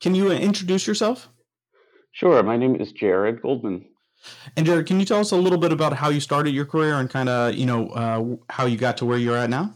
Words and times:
Can 0.00 0.14
you 0.14 0.30
introduce 0.30 0.86
yourself? 0.86 1.28
Sure. 2.12 2.42
My 2.42 2.56
name 2.56 2.76
is 2.76 2.92
Jared 2.92 3.42
Goldman. 3.42 3.84
And 4.56 4.66
Jared, 4.66 4.86
can 4.86 4.98
you 4.98 5.06
tell 5.06 5.20
us 5.20 5.30
a 5.32 5.36
little 5.36 5.58
bit 5.58 5.72
about 5.72 5.92
how 5.92 6.08
you 6.08 6.20
started 6.20 6.50
your 6.50 6.66
career 6.66 6.94
and 6.94 7.08
kind 7.08 7.28
of, 7.28 7.54
you 7.54 7.66
know, 7.66 7.88
uh, 7.88 8.36
how 8.52 8.66
you 8.66 8.76
got 8.76 8.96
to 8.98 9.04
where 9.04 9.18
you're 9.18 9.36
at 9.36 9.50
now? 9.50 9.74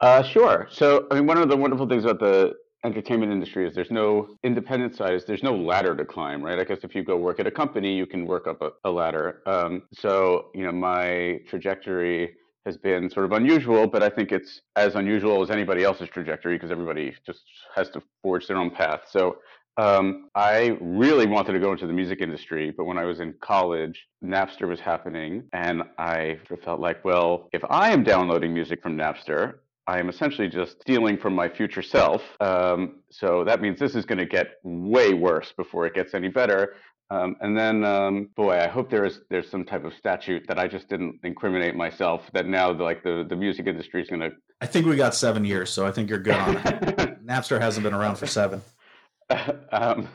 Uh, 0.00 0.22
sure. 0.22 0.68
So, 0.70 1.06
I 1.10 1.14
mean, 1.14 1.26
one 1.26 1.38
of 1.38 1.48
the 1.48 1.56
wonderful 1.56 1.88
things 1.88 2.04
about 2.04 2.20
the 2.20 2.54
entertainment 2.84 3.32
industry 3.32 3.66
is 3.66 3.74
there's 3.74 3.90
no 3.90 4.36
independent 4.44 4.94
side, 4.94 5.20
there's 5.26 5.42
no 5.42 5.56
ladder 5.56 5.96
to 5.96 6.04
climb, 6.04 6.42
right? 6.42 6.58
I 6.58 6.64
guess 6.64 6.78
if 6.82 6.94
you 6.94 7.02
go 7.02 7.16
work 7.16 7.40
at 7.40 7.46
a 7.46 7.50
company, 7.50 7.96
you 7.96 8.06
can 8.06 8.26
work 8.26 8.46
up 8.46 8.60
a, 8.60 8.70
a 8.84 8.90
ladder. 8.90 9.42
Um, 9.46 9.82
so, 9.92 10.50
you 10.54 10.64
know, 10.64 10.72
my 10.72 11.40
trajectory 11.48 12.34
has 12.66 12.76
been 12.76 13.08
sort 13.08 13.24
of 13.24 13.32
unusual, 13.32 13.86
but 13.86 14.02
I 14.02 14.10
think 14.10 14.32
it's 14.32 14.60
as 14.74 14.96
unusual 14.96 15.42
as 15.42 15.50
anybody 15.50 15.84
else's 15.84 16.08
trajectory 16.08 16.56
because 16.56 16.70
everybody 16.70 17.14
just 17.24 17.40
has 17.74 17.88
to 17.90 18.02
forge 18.22 18.46
their 18.48 18.58
own 18.58 18.70
path. 18.70 19.02
So 19.08 19.38
um, 19.78 20.30
I 20.34 20.76
really 20.80 21.26
wanted 21.26 21.52
to 21.52 21.60
go 21.60 21.72
into 21.72 21.86
the 21.86 21.92
music 21.92 22.20
industry, 22.20 22.72
but 22.76 22.84
when 22.84 22.98
I 22.98 23.04
was 23.04 23.20
in 23.20 23.34
college, 23.40 24.06
Napster 24.24 24.66
was 24.66 24.80
happening, 24.80 25.44
and 25.52 25.82
I 25.98 26.38
felt 26.64 26.80
like, 26.80 27.04
well, 27.04 27.48
if 27.52 27.62
I 27.68 27.92
am 27.92 28.02
downloading 28.02 28.52
music 28.52 28.82
from 28.82 28.96
Napster, 28.96 29.54
I 29.86 30.00
am 30.00 30.08
essentially 30.08 30.48
just 30.48 30.80
stealing 30.80 31.16
from 31.16 31.34
my 31.34 31.48
future 31.48 31.82
self. 31.82 32.22
Um, 32.40 33.02
so 33.10 33.44
that 33.44 33.60
means 33.60 33.78
this 33.78 33.94
is 33.94 34.04
going 34.04 34.18
to 34.18 34.26
get 34.26 34.54
way 34.64 35.14
worse 35.14 35.52
before 35.56 35.86
it 35.86 35.94
gets 35.94 36.12
any 36.14 36.28
better. 36.28 36.74
Um, 37.08 37.36
and 37.40 37.56
then, 37.56 37.84
um, 37.84 38.30
boy, 38.34 38.58
I 38.58 38.66
hope 38.66 38.90
there 38.90 39.04
is 39.04 39.20
there's 39.30 39.48
some 39.48 39.64
type 39.64 39.84
of 39.84 39.94
statute 39.94 40.44
that 40.48 40.58
I 40.58 40.66
just 40.66 40.88
didn't 40.88 41.20
incriminate 41.22 41.76
myself. 41.76 42.22
That 42.32 42.46
now, 42.46 42.72
like 42.72 43.04
the 43.04 43.24
the 43.28 43.36
music 43.36 43.66
industry 43.66 44.02
is 44.02 44.08
going 44.08 44.22
to. 44.22 44.30
I 44.60 44.66
think 44.66 44.86
we 44.86 44.96
got 44.96 45.14
seven 45.14 45.44
years, 45.44 45.70
so 45.70 45.86
I 45.86 45.92
think 45.92 46.10
you're 46.10 46.18
good 46.18 46.34
on 46.34 46.54
that. 46.54 47.24
Napster 47.26 47.60
hasn't 47.60 47.84
been 47.84 47.94
around 47.94 48.16
for 48.16 48.26
seven. 48.26 48.62
Um, 49.72 50.08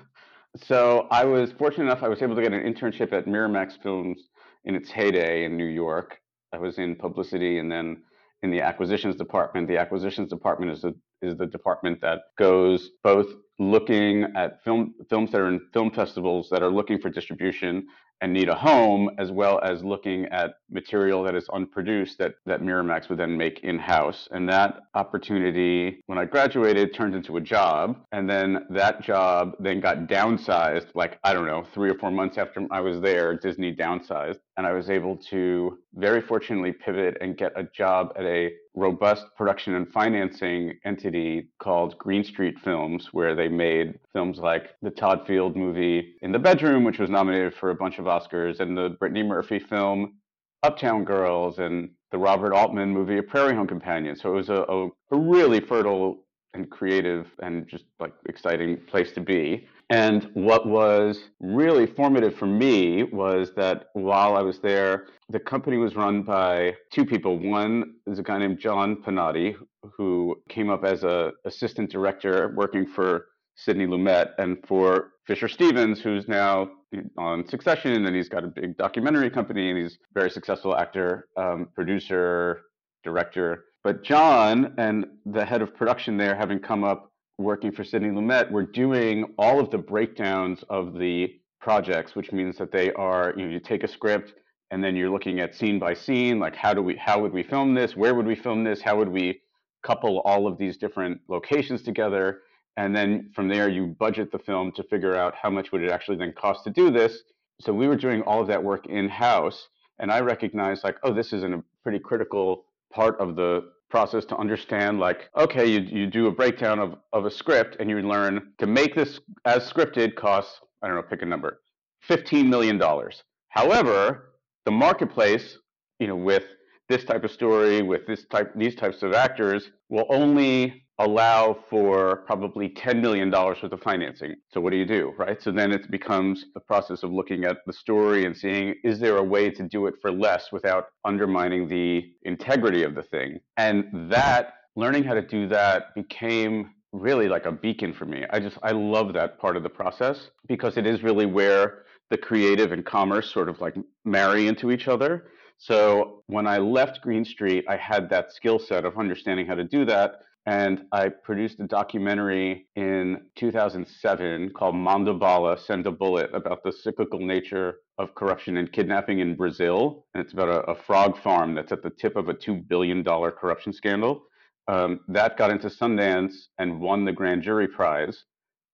so 0.56 1.08
I 1.12 1.26
was 1.26 1.52
fortunate 1.52 1.84
enough; 1.86 2.02
I 2.02 2.08
was 2.08 2.22
able 2.22 2.36
to 2.36 2.42
get 2.42 2.54
an 2.54 2.62
internship 2.62 3.14
at 3.14 3.26
Miramax 3.26 3.74
Films 3.82 4.30
in 4.66 4.76
its 4.76 4.90
heyday 4.90 5.44
in 5.44 5.58
New 5.58 5.66
York. 5.66 6.18
I 6.54 6.58
was 6.58 6.78
in 6.78 6.96
publicity, 6.96 7.60
and 7.60 7.70
then 7.72 8.04
in 8.44 8.52
the 8.52 8.62
acquisitions 8.62 9.16
department. 9.16 9.68
The 9.68 9.78
acquisitions 9.78 10.30
department 10.30 10.72
is 10.72 10.82
the 10.82 10.96
is 11.22 11.38
the 11.38 11.46
department 11.46 12.02
that 12.02 12.20
goes 12.38 12.92
both 13.04 13.28
looking 13.62 14.24
at 14.36 14.64
film 14.64 14.96
films 15.08 15.32
that 15.32 15.40
are 15.40 15.48
in 15.48 15.60
film 15.72 15.92
festivals 15.92 16.50
that 16.50 16.64
are 16.64 16.72
looking 16.72 17.00
for 17.00 17.10
distribution 17.10 17.86
and 18.22 18.32
need 18.32 18.50
a 18.50 18.56
home, 18.56 19.10
as 19.18 19.32
well 19.32 19.60
as 19.64 19.84
looking 19.84 20.26
at 20.28 20.54
material 20.70 21.24
that 21.24 21.36
is 21.36 21.50
unproduced 21.54 22.18
that, 22.20 22.36
that 22.46 22.62
Miramax 22.62 23.10
would 23.10 23.20
then 23.20 23.36
make 23.36 23.60
in 23.64 23.80
house. 23.80 24.28
And 24.32 24.48
that 24.50 24.82
opportunity, 24.94 26.02
when 26.06 26.18
I 26.18 26.26
graduated, 26.26 26.94
turned 26.94 27.16
into 27.16 27.38
a 27.38 27.42
job. 27.42 27.98
And 28.12 28.30
then 28.30 28.66
that 28.70 29.02
job 29.02 29.54
then 29.60 29.80
got 29.80 30.08
downsized, 30.08 30.88
like, 30.96 31.20
I 31.24 31.34
don't 31.34 31.48
know, 31.48 31.66
three 31.74 31.90
or 31.90 31.96
four 31.96 32.12
months 32.12 32.38
after 32.38 32.66
I 32.72 32.80
was 32.80 33.02
there, 33.02 33.36
Disney 33.36 33.76
downsized. 33.76 34.40
And 34.58 34.68
I 34.68 34.74
was 34.74 34.90
able 34.90 35.18
to 35.32 35.80
very 35.96 36.22
fortunately 36.22 36.72
pivot 36.72 37.18
and 37.22 37.38
get 37.38 37.54
a 37.56 37.64
job 37.64 38.14
at 38.18 38.26
a 38.26 38.52
robust 38.76 39.26
production 39.36 39.76
and 39.76 39.92
financing 39.92 40.78
entity 40.86 41.50
called 41.60 41.98
Green 41.98 42.24
Street 42.24 42.56
Films, 42.64 43.10
where 43.12 43.36
they 43.36 43.48
made 43.48 44.00
films 44.14 44.38
like 44.38 44.70
the 44.82 44.92
Todd 44.92 45.26
Field 45.28 45.56
movie 45.56 46.16
In 46.22 46.32
the 46.32 46.40
Bedroom, 46.40 46.84
which 46.84 47.00
was 47.00 47.10
nominated 47.10 47.54
for 47.56 47.72
a 47.72 47.76
bunch 47.76 47.98
of 47.98 48.08
Oscars, 48.12 48.60
and 48.60 48.78
the 48.78 48.90
Brittany 49.00 49.24
Murphy 49.24 49.60
film 49.60 50.16
Uptown 50.64 51.04
Girls, 51.04 51.60
and 51.60 51.90
the 52.12 52.18
Robert 52.18 52.54
Altman 52.54 52.90
movie 52.90 53.18
A 53.18 53.24
Prairie 53.24 53.56
Home 53.56 53.68
Companion. 53.68 54.16
So 54.16 54.30
it 54.32 54.36
was 54.36 54.50
a, 54.50 54.62
a, 54.68 54.88
a 55.12 55.18
really 55.18 55.60
fertile 55.60 56.26
and 56.54 56.70
creative 56.70 57.28
and 57.42 57.68
just 57.68 57.86
like 58.00 58.14
exciting 58.28 58.78
place 58.88 59.12
to 59.14 59.22
be. 59.22 59.68
And 59.90 60.30
what 60.34 60.68
was 60.68 61.30
really 61.40 61.86
formative 61.86 62.36
for 62.36 62.46
me 62.46 63.04
was 63.04 63.54
that 63.56 63.88
while 63.94 64.36
I 64.36 64.42
was 64.42 64.60
there, 64.60 65.08
the 65.30 65.40
company 65.40 65.78
was 65.78 65.96
run 65.96 66.24
by 66.24 66.76
two 66.94 67.06
people. 67.06 67.38
One 67.38 67.96
is 68.08 68.20
a 68.20 68.24
guy 68.24 68.38
named 68.38 68.60
John 68.60 68.98
Penotti, 69.04 69.56
who 69.98 70.36
came 70.50 70.70
up 70.70 70.84
as 70.84 71.04
a 71.04 71.32
assistant 71.46 71.90
director 71.90 72.54
working 72.56 72.86
for 72.86 73.28
Sidney 73.56 73.86
Lumet 73.86 74.32
and 74.38 74.58
for 74.68 75.12
Fisher 75.32 75.48
Stevens, 75.48 76.02
who's 76.02 76.28
now 76.28 76.70
on 77.18 77.48
Succession, 77.48 78.06
and 78.06 78.14
he's 78.14 78.28
got 78.28 78.44
a 78.44 78.48
big 78.48 78.76
documentary 78.76 79.30
company, 79.30 79.70
and 79.70 79.80
he's 79.80 79.94
a 79.94 80.14
very 80.14 80.30
successful 80.30 80.76
actor, 80.76 81.30
um, 81.38 81.70
producer, 81.74 82.64
director. 83.06 83.64
But 83.82 84.04
John 84.04 84.74
and 84.78 85.06
the 85.26 85.46
head 85.46 85.62
of 85.62 85.74
production 85.74 86.18
there, 86.18 86.36
having 86.36 86.60
come 86.60 86.84
up 86.84 87.14
working 87.38 87.72
for 87.72 87.86
Sidney 87.86 88.10
Lumet, 88.10 88.52
were 88.52 88.66
doing 88.66 89.34
all 89.38 89.62
of 89.62 89.72
the 89.72 89.78
breakdowns 89.78 90.66
of 90.70 91.00
the 91.00 91.34
projects, 91.62 92.14
which 92.14 92.34
means 92.34 92.58
that 92.58 92.74
they 92.74 92.92
are, 92.96 93.34
you 93.38 93.46
know, 93.46 93.54
you 93.54 93.62
take 93.62 93.86
a 93.86 93.88
script 93.88 94.34
and 94.70 94.84
then 94.84 94.98
you're 94.98 95.10
looking 95.10 95.40
at 95.40 95.56
scene 95.56 95.80
by 95.80 95.94
scene, 95.94 96.40
like 96.40 96.58
how 96.58 96.74
do 96.74 96.82
we, 96.82 96.98
how 96.98 97.22
would 97.22 97.32
we 97.32 97.44
film 97.44 97.74
this? 97.74 97.96
Where 97.96 98.16
would 98.16 98.28
we 98.28 98.36
film 98.36 98.66
this? 98.66 98.82
How 98.82 98.98
would 98.98 99.08
we 99.08 99.40
couple 99.82 100.20
all 100.26 100.46
of 100.46 100.58
these 100.58 100.76
different 100.76 101.22
locations 101.30 101.84
together? 101.84 102.42
And 102.78 102.96
then 102.96 103.32
from 103.36 103.48
there, 103.48 103.70
you 103.70 103.88
budget 103.88 104.32
the 104.32 104.40
film 104.40 104.72
to 104.74 104.84
figure 104.84 105.16
out 105.16 105.36
how 105.36 105.50
much 105.50 105.72
would 105.72 105.84
it 105.84 105.92
actually 105.92 106.18
then 106.18 106.34
cost 106.34 106.64
to 106.64 106.70
do 106.70 106.90
this. 106.90 107.24
So 107.60 107.74
we 107.74 107.88
were 107.88 107.98
doing 107.98 108.22
all 108.24 108.42
of 108.42 108.48
that 108.48 108.64
work 108.64 108.88
in 108.88 109.10
house. 109.10 109.68
And 110.00 110.12
I 110.12 110.22
recognized 110.22 110.84
like, 110.84 110.98
oh, 111.04 111.14
this 111.14 111.34
is 111.34 111.44
a 111.44 111.64
pretty 111.84 112.00
critical 112.00 112.66
part 112.92 113.20
of 113.20 113.36
the 113.36 113.72
process 113.92 114.24
to 114.24 114.38
understand 114.38 115.00
like 115.00 115.30
okay 115.38 115.68
you, 115.70 115.82
you 115.82 116.08
do 116.08 116.28
a 116.28 116.32
breakdown 116.32 116.80
of, 116.80 116.96
of 117.12 117.26
a 117.26 117.32
script 117.32 117.76
and 117.80 117.90
you 117.90 118.00
learn 118.02 118.54
to 118.58 118.66
make 118.66 118.96
this 118.96 119.20
as 119.46 119.70
scripted 119.70 120.16
costs 120.16 120.62
i 120.82 120.88
don't 120.88 120.96
know 120.96 121.04
pick 121.04 121.22
a 121.22 121.26
number 121.26 121.60
15 122.04 122.50
million 122.50 122.78
dollars 122.78 123.24
however 123.50 124.32
the 124.66 124.72
marketplace 124.72 125.58
you 126.00 126.08
know 126.08 126.16
with 126.16 126.46
this 126.88 127.04
type 127.04 127.26
of 127.26 127.32
story 127.32 127.82
with 127.82 128.08
this 128.08 128.26
type 128.32 128.52
these 128.56 128.76
types 128.76 129.04
of 129.04 129.14
actors 129.14 129.72
will 129.90 130.06
only 130.10 130.86
allow 131.06 131.58
for 131.70 132.18
probably 132.28 132.70
$10 132.70 133.02
million 133.02 133.32
worth 133.32 133.64
of 133.64 133.82
financing. 133.82 134.36
So 134.54 134.62
what 134.62 134.72
do 134.72 134.78
you 134.78 134.86
do, 134.86 135.14
right? 135.18 135.42
So 135.42 135.52
then 135.52 135.72
it 135.72 135.90
becomes 135.92 136.46
the 136.54 136.60
process 136.60 137.04
of 137.04 137.12
looking 137.12 137.46
at 137.46 137.58
the 137.66 137.74
story 137.74 138.26
and 138.26 138.36
seeing, 138.36 138.76
is 138.84 139.00
there 139.00 139.18
a 139.18 139.24
way 139.24 139.50
to 139.52 139.64
do 139.64 139.88
it 139.88 139.96
for 140.02 140.12
less 140.12 140.52
without 140.52 140.88
undermining 141.06 141.68
the 141.68 142.12
integrity 142.24 142.84
of 142.84 142.96
the 142.96 143.04
thing? 143.04 143.40
And 143.58 143.86
that, 144.12 144.54
learning 144.76 145.04
how 145.04 145.14
to 145.14 145.22
do 145.22 145.48
that 145.50 145.94
became 145.96 146.72
really 146.92 147.28
like 147.28 147.46
a 147.46 147.52
beacon 147.52 147.94
for 147.94 148.06
me. 148.06 148.26
I 148.30 148.40
just, 148.40 148.58
I 148.64 148.72
love 148.72 149.14
that 149.14 149.40
part 149.40 149.58
of 149.58 149.64
the 149.64 149.70
process 149.70 150.30
because 150.48 150.78
it 150.78 150.86
is 150.86 151.04
really 151.04 151.26
where 151.26 151.84
the 152.10 152.18
creative 152.18 152.72
and 152.74 152.86
commerce 152.86 153.32
sort 153.32 153.50
of 153.50 153.62
like 153.62 153.76
marry 154.04 154.48
into 154.48 154.72
each 154.72 154.88
other. 154.88 155.28
So 155.58 156.24
when 156.28 156.48
I 156.48 156.58
left 156.58 157.02
Green 157.02 157.24
Street, 157.24 157.66
I 157.70 157.78
had 157.78 158.10
that 158.10 158.34
skill 158.34 158.60
set 158.60 158.84
of 158.84 158.98
understanding 158.98 159.46
how 159.46 159.56
to 159.56 159.64
do 159.64 159.86
that 159.86 160.22
and 160.46 160.86
I 160.92 161.10
produced 161.10 161.60
a 161.60 161.68
documentary 161.68 162.68
in 162.76 163.22
2007 163.36 164.52
called 164.52 164.76
Manda 164.76 165.14
Bala 165.14 165.58
Send 165.60 165.86
a 165.86 165.92
Bullet 165.92 166.34
about 166.34 166.64
the 166.64 166.72
cyclical 166.72 167.20
nature 167.20 167.76
of 168.00 168.16
corruption 168.16 168.58
and 168.58 168.72
kidnapping 168.72 169.20
in 169.20 169.36
Brazil. 169.36 170.06
And 170.14 170.24
it's 170.24 170.34
about 170.34 170.50
a, 170.50 170.72
a 170.72 170.76
frog 170.76 171.22
farm 171.22 171.54
that's 171.54 171.72
at 171.72 171.84
the 171.84 171.92
tip 171.92 172.16
of 172.16 172.30
a 172.30 172.34
$2 172.34 172.68
billion 172.68 173.04
corruption 173.04 173.72
scandal. 173.72 174.24
Um, 174.68 175.02
that 175.10 175.38
got 175.38 175.52
into 175.52 175.68
Sundance 175.68 176.34
and 176.58 176.80
won 176.80 177.06
the 177.06 177.12
grand 177.12 177.44
jury 177.44 177.68
prize. 177.68 178.24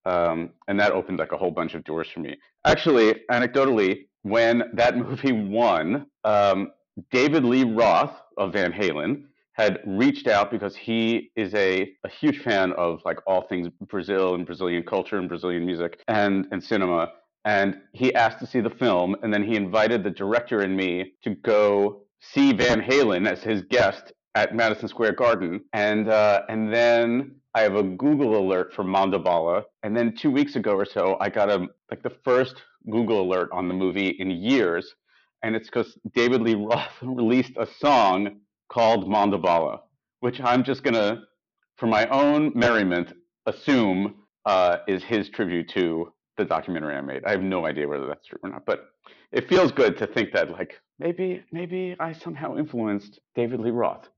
Um, 0.06 0.50
and 0.68 0.80
that 0.80 0.92
opened 0.92 1.18
like 1.18 1.32
a 1.32 1.36
whole 1.36 1.50
bunch 1.50 1.74
of 1.74 1.84
doors 1.84 2.08
for 2.08 2.20
me. 2.20 2.38
Actually, 2.64 3.14
anecdotally, 3.30 4.06
when 4.22 4.62
that 4.72 4.96
movie 4.96 5.32
won, 5.32 6.06
um, 6.24 6.70
David 7.10 7.44
Lee 7.44 7.64
Roth 7.64 8.14
of 8.38 8.54
Van 8.54 8.72
Halen 8.72 9.24
had 9.58 9.80
reached 9.84 10.28
out 10.28 10.50
because 10.50 10.76
he 10.76 11.30
is 11.34 11.52
a, 11.54 11.92
a 12.04 12.08
huge 12.08 12.38
fan 12.38 12.72
of 12.74 13.00
like 13.04 13.18
all 13.26 13.42
things 13.42 13.68
Brazil 13.88 14.34
and 14.36 14.46
Brazilian 14.46 14.84
culture 14.84 15.18
and 15.18 15.28
Brazilian 15.28 15.66
music 15.66 16.00
and, 16.06 16.46
and 16.52 16.62
cinema. 16.62 17.10
And 17.44 17.80
he 17.92 18.14
asked 18.14 18.38
to 18.40 18.46
see 18.46 18.60
the 18.60 18.70
film, 18.70 19.16
and 19.22 19.34
then 19.34 19.42
he 19.42 19.56
invited 19.56 20.04
the 20.04 20.10
director 20.10 20.60
and 20.60 20.76
me 20.76 21.14
to 21.24 21.34
go 21.34 22.02
see 22.20 22.52
Van 22.52 22.80
Halen 22.80 23.28
as 23.28 23.42
his 23.42 23.62
guest 23.62 24.12
at 24.34 24.54
Madison 24.54 24.88
Square 24.88 25.12
Garden. 25.12 25.60
And 25.72 26.08
uh, 26.08 26.42
and 26.48 26.72
then 26.72 27.36
I 27.54 27.62
have 27.62 27.74
a 27.74 27.82
Google 27.82 28.36
alert 28.36 28.74
for 28.74 28.84
Manda 28.84 29.18
Bala. 29.18 29.64
And 29.82 29.96
then 29.96 30.14
two 30.14 30.30
weeks 30.30 30.56
ago 30.56 30.72
or 30.72 30.84
so, 30.84 31.16
I 31.20 31.30
got 31.30 31.50
a 31.50 31.66
like 31.90 32.02
the 32.02 32.14
first 32.24 32.62
Google 32.90 33.22
alert 33.22 33.48
on 33.52 33.66
the 33.66 33.74
movie 33.74 34.08
in 34.08 34.30
years. 34.30 34.94
And 35.42 35.56
it's 35.56 35.68
because 35.68 35.96
David 36.14 36.42
Lee 36.42 36.54
Roth 36.70 36.92
released 37.02 37.52
a 37.56 37.66
song 37.66 38.40
called 38.68 39.08
Manda 39.08 39.38
Bala, 39.38 39.80
which 40.20 40.40
I'm 40.40 40.62
just 40.62 40.82
going 40.82 40.94
to, 40.94 41.22
for 41.76 41.86
my 41.86 42.06
own 42.08 42.52
merriment, 42.54 43.12
assume 43.46 44.14
uh, 44.44 44.78
is 44.86 45.02
his 45.02 45.28
tribute 45.30 45.68
to 45.70 46.12
the 46.36 46.44
documentary 46.44 46.94
I 46.94 47.00
made. 47.00 47.24
I 47.24 47.30
have 47.30 47.42
no 47.42 47.66
idea 47.66 47.86
whether 47.86 48.06
that's 48.06 48.26
true 48.26 48.38
or 48.42 48.50
not, 48.50 48.64
but 48.64 48.90
it 49.32 49.48
feels 49.48 49.72
good 49.72 49.98
to 49.98 50.06
think 50.06 50.32
that 50.32 50.50
like 50.50 50.80
maybe 50.98 51.42
maybe 51.52 51.96
I 52.00 52.12
somehow 52.12 52.56
influenced 52.56 53.18
David 53.34 53.60
Lee 53.60 53.70
Roth. 53.70 54.08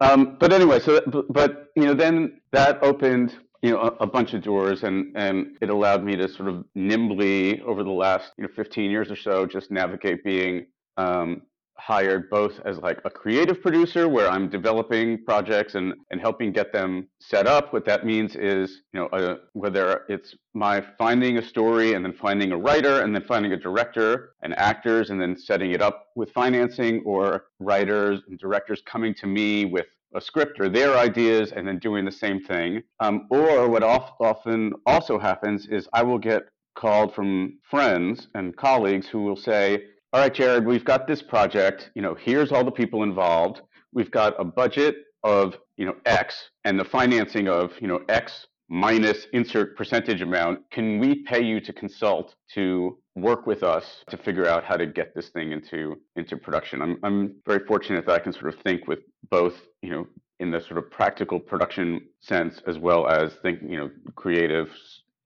Um, 0.00 0.36
but 0.40 0.52
anyway, 0.52 0.80
so 0.80 1.00
but, 1.06 1.32
but 1.32 1.68
you 1.76 1.84
know 1.84 1.94
then 1.94 2.40
that 2.52 2.82
opened 2.82 3.34
you 3.62 3.70
know 3.70 3.80
a, 3.80 4.04
a, 4.04 4.06
bunch 4.06 4.34
of 4.34 4.42
doors, 4.42 4.82
and 4.82 5.16
and 5.16 5.56
it 5.60 5.70
allowed 5.70 6.04
me 6.04 6.16
to 6.16 6.28
sort 6.28 6.48
of 6.48 6.64
nimbly 6.74 7.60
over 7.62 7.82
the 7.82 7.90
last 7.90 8.32
you 8.36 8.42
know 8.42 8.50
15 8.54 8.90
years 8.90 9.10
or 9.10 9.16
so 9.16 9.46
just 9.46 9.70
navigate 9.70 10.24
being 10.24 10.66
um, 10.96 11.42
hired 11.78 12.28
both 12.30 12.60
as 12.64 12.78
like 12.78 13.00
a 13.04 13.10
creative 13.10 13.60
producer 13.60 14.08
where 14.08 14.28
I'm 14.28 14.48
developing 14.48 15.24
projects 15.24 15.74
and, 15.74 15.94
and 16.10 16.20
helping 16.20 16.52
get 16.52 16.72
them 16.72 17.08
set 17.20 17.46
up. 17.46 17.72
What 17.72 17.84
that 17.84 18.06
means 18.06 18.34
is, 18.34 18.82
you 18.92 19.00
know, 19.00 19.06
uh, 19.06 19.36
whether 19.52 20.02
it's 20.08 20.34
my 20.54 20.84
finding 20.98 21.38
a 21.38 21.42
story 21.42 21.94
and 21.94 22.04
then 22.04 22.12
finding 22.12 22.52
a 22.52 22.56
writer 22.56 23.02
and 23.02 23.14
then 23.14 23.22
finding 23.24 23.52
a 23.52 23.56
director 23.56 24.34
and 24.42 24.54
actors 24.58 25.10
and 25.10 25.20
then 25.20 25.36
setting 25.36 25.72
it 25.72 25.82
up 25.82 26.06
with 26.16 26.30
financing 26.32 27.02
or 27.04 27.46
writers 27.60 28.22
and 28.28 28.38
directors 28.38 28.82
coming 28.86 29.14
to 29.14 29.26
me 29.26 29.64
with 29.64 29.86
a 30.14 30.20
script 30.20 30.58
or 30.60 30.68
their 30.68 30.96
ideas 30.96 31.52
and 31.52 31.68
then 31.68 31.78
doing 31.78 32.04
the 32.04 32.12
same 32.12 32.40
thing. 32.42 32.82
Um, 33.00 33.26
or 33.30 33.68
what 33.68 33.82
often 33.82 34.72
also 34.86 35.18
happens 35.18 35.66
is 35.66 35.88
I 35.92 36.02
will 36.02 36.18
get 36.18 36.44
called 36.74 37.14
from 37.14 37.58
friends 37.68 38.28
and 38.34 38.56
colleagues 38.56 39.08
who 39.08 39.22
will 39.22 39.36
say, 39.36 39.82
all 40.16 40.22
right, 40.22 40.32
Jared, 40.32 40.64
we've 40.64 40.82
got 40.82 41.06
this 41.06 41.20
project. 41.20 41.90
You 41.94 42.00
know, 42.00 42.14
here's 42.14 42.50
all 42.50 42.64
the 42.64 42.70
people 42.70 43.02
involved. 43.02 43.60
We've 43.92 44.10
got 44.10 44.32
a 44.40 44.44
budget 44.44 44.96
of, 45.22 45.58
you 45.76 45.84
know, 45.84 45.94
X 46.06 46.48
and 46.64 46.80
the 46.80 46.86
financing 46.86 47.48
of, 47.48 47.72
you 47.82 47.86
know, 47.86 48.00
X 48.08 48.46
minus 48.70 49.26
insert 49.34 49.76
percentage 49.76 50.22
amount. 50.22 50.60
Can 50.70 50.98
we 51.00 51.16
pay 51.16 51.44
you 51.44 51.60
to 51.60 51.70
consult 51.70 52.34
to 52.54 52.96
work 53.14 53.46
with 53.46 53.62
us 53.62 54.04
to 54.08 54.16
figure 54.16 54.48
out 54.48 54.64
how 54.64 54.78
to 54.78 54.86
get 54.86 55.14
this 55.14 55.28
thing 55.28 55.52
into 55.52 56.00
into 56.16 56.38
production? 56.38 56.80
I'm 56.80 56.96
I'm 57.02 57.34
very 57.44 57.66
fortunate 57.66 58.06
that 58.06 58.12
I 58.14 58.18
can 58.18 58.32
sort 58.32 58.54
of 58.54 58.58
think 58.60 58.88
with 58.88 59.00
both, 59.28 59.56
you 59.82 59.90
know, 59.90 60.06
in 60.40 60.50
the 60.50 60.62
sort 60.62 60.78
of 60.78 60.90
practical 60.90 61.38
production 61.38 62.00
sense 62.22 62.62
as 62.66 62.78
well 62.78 63.06
as 63.06 63.34
think, 63.42 63.60
you 63.60 63.76
know, 63.76 63.90
creative, 64.14 64.70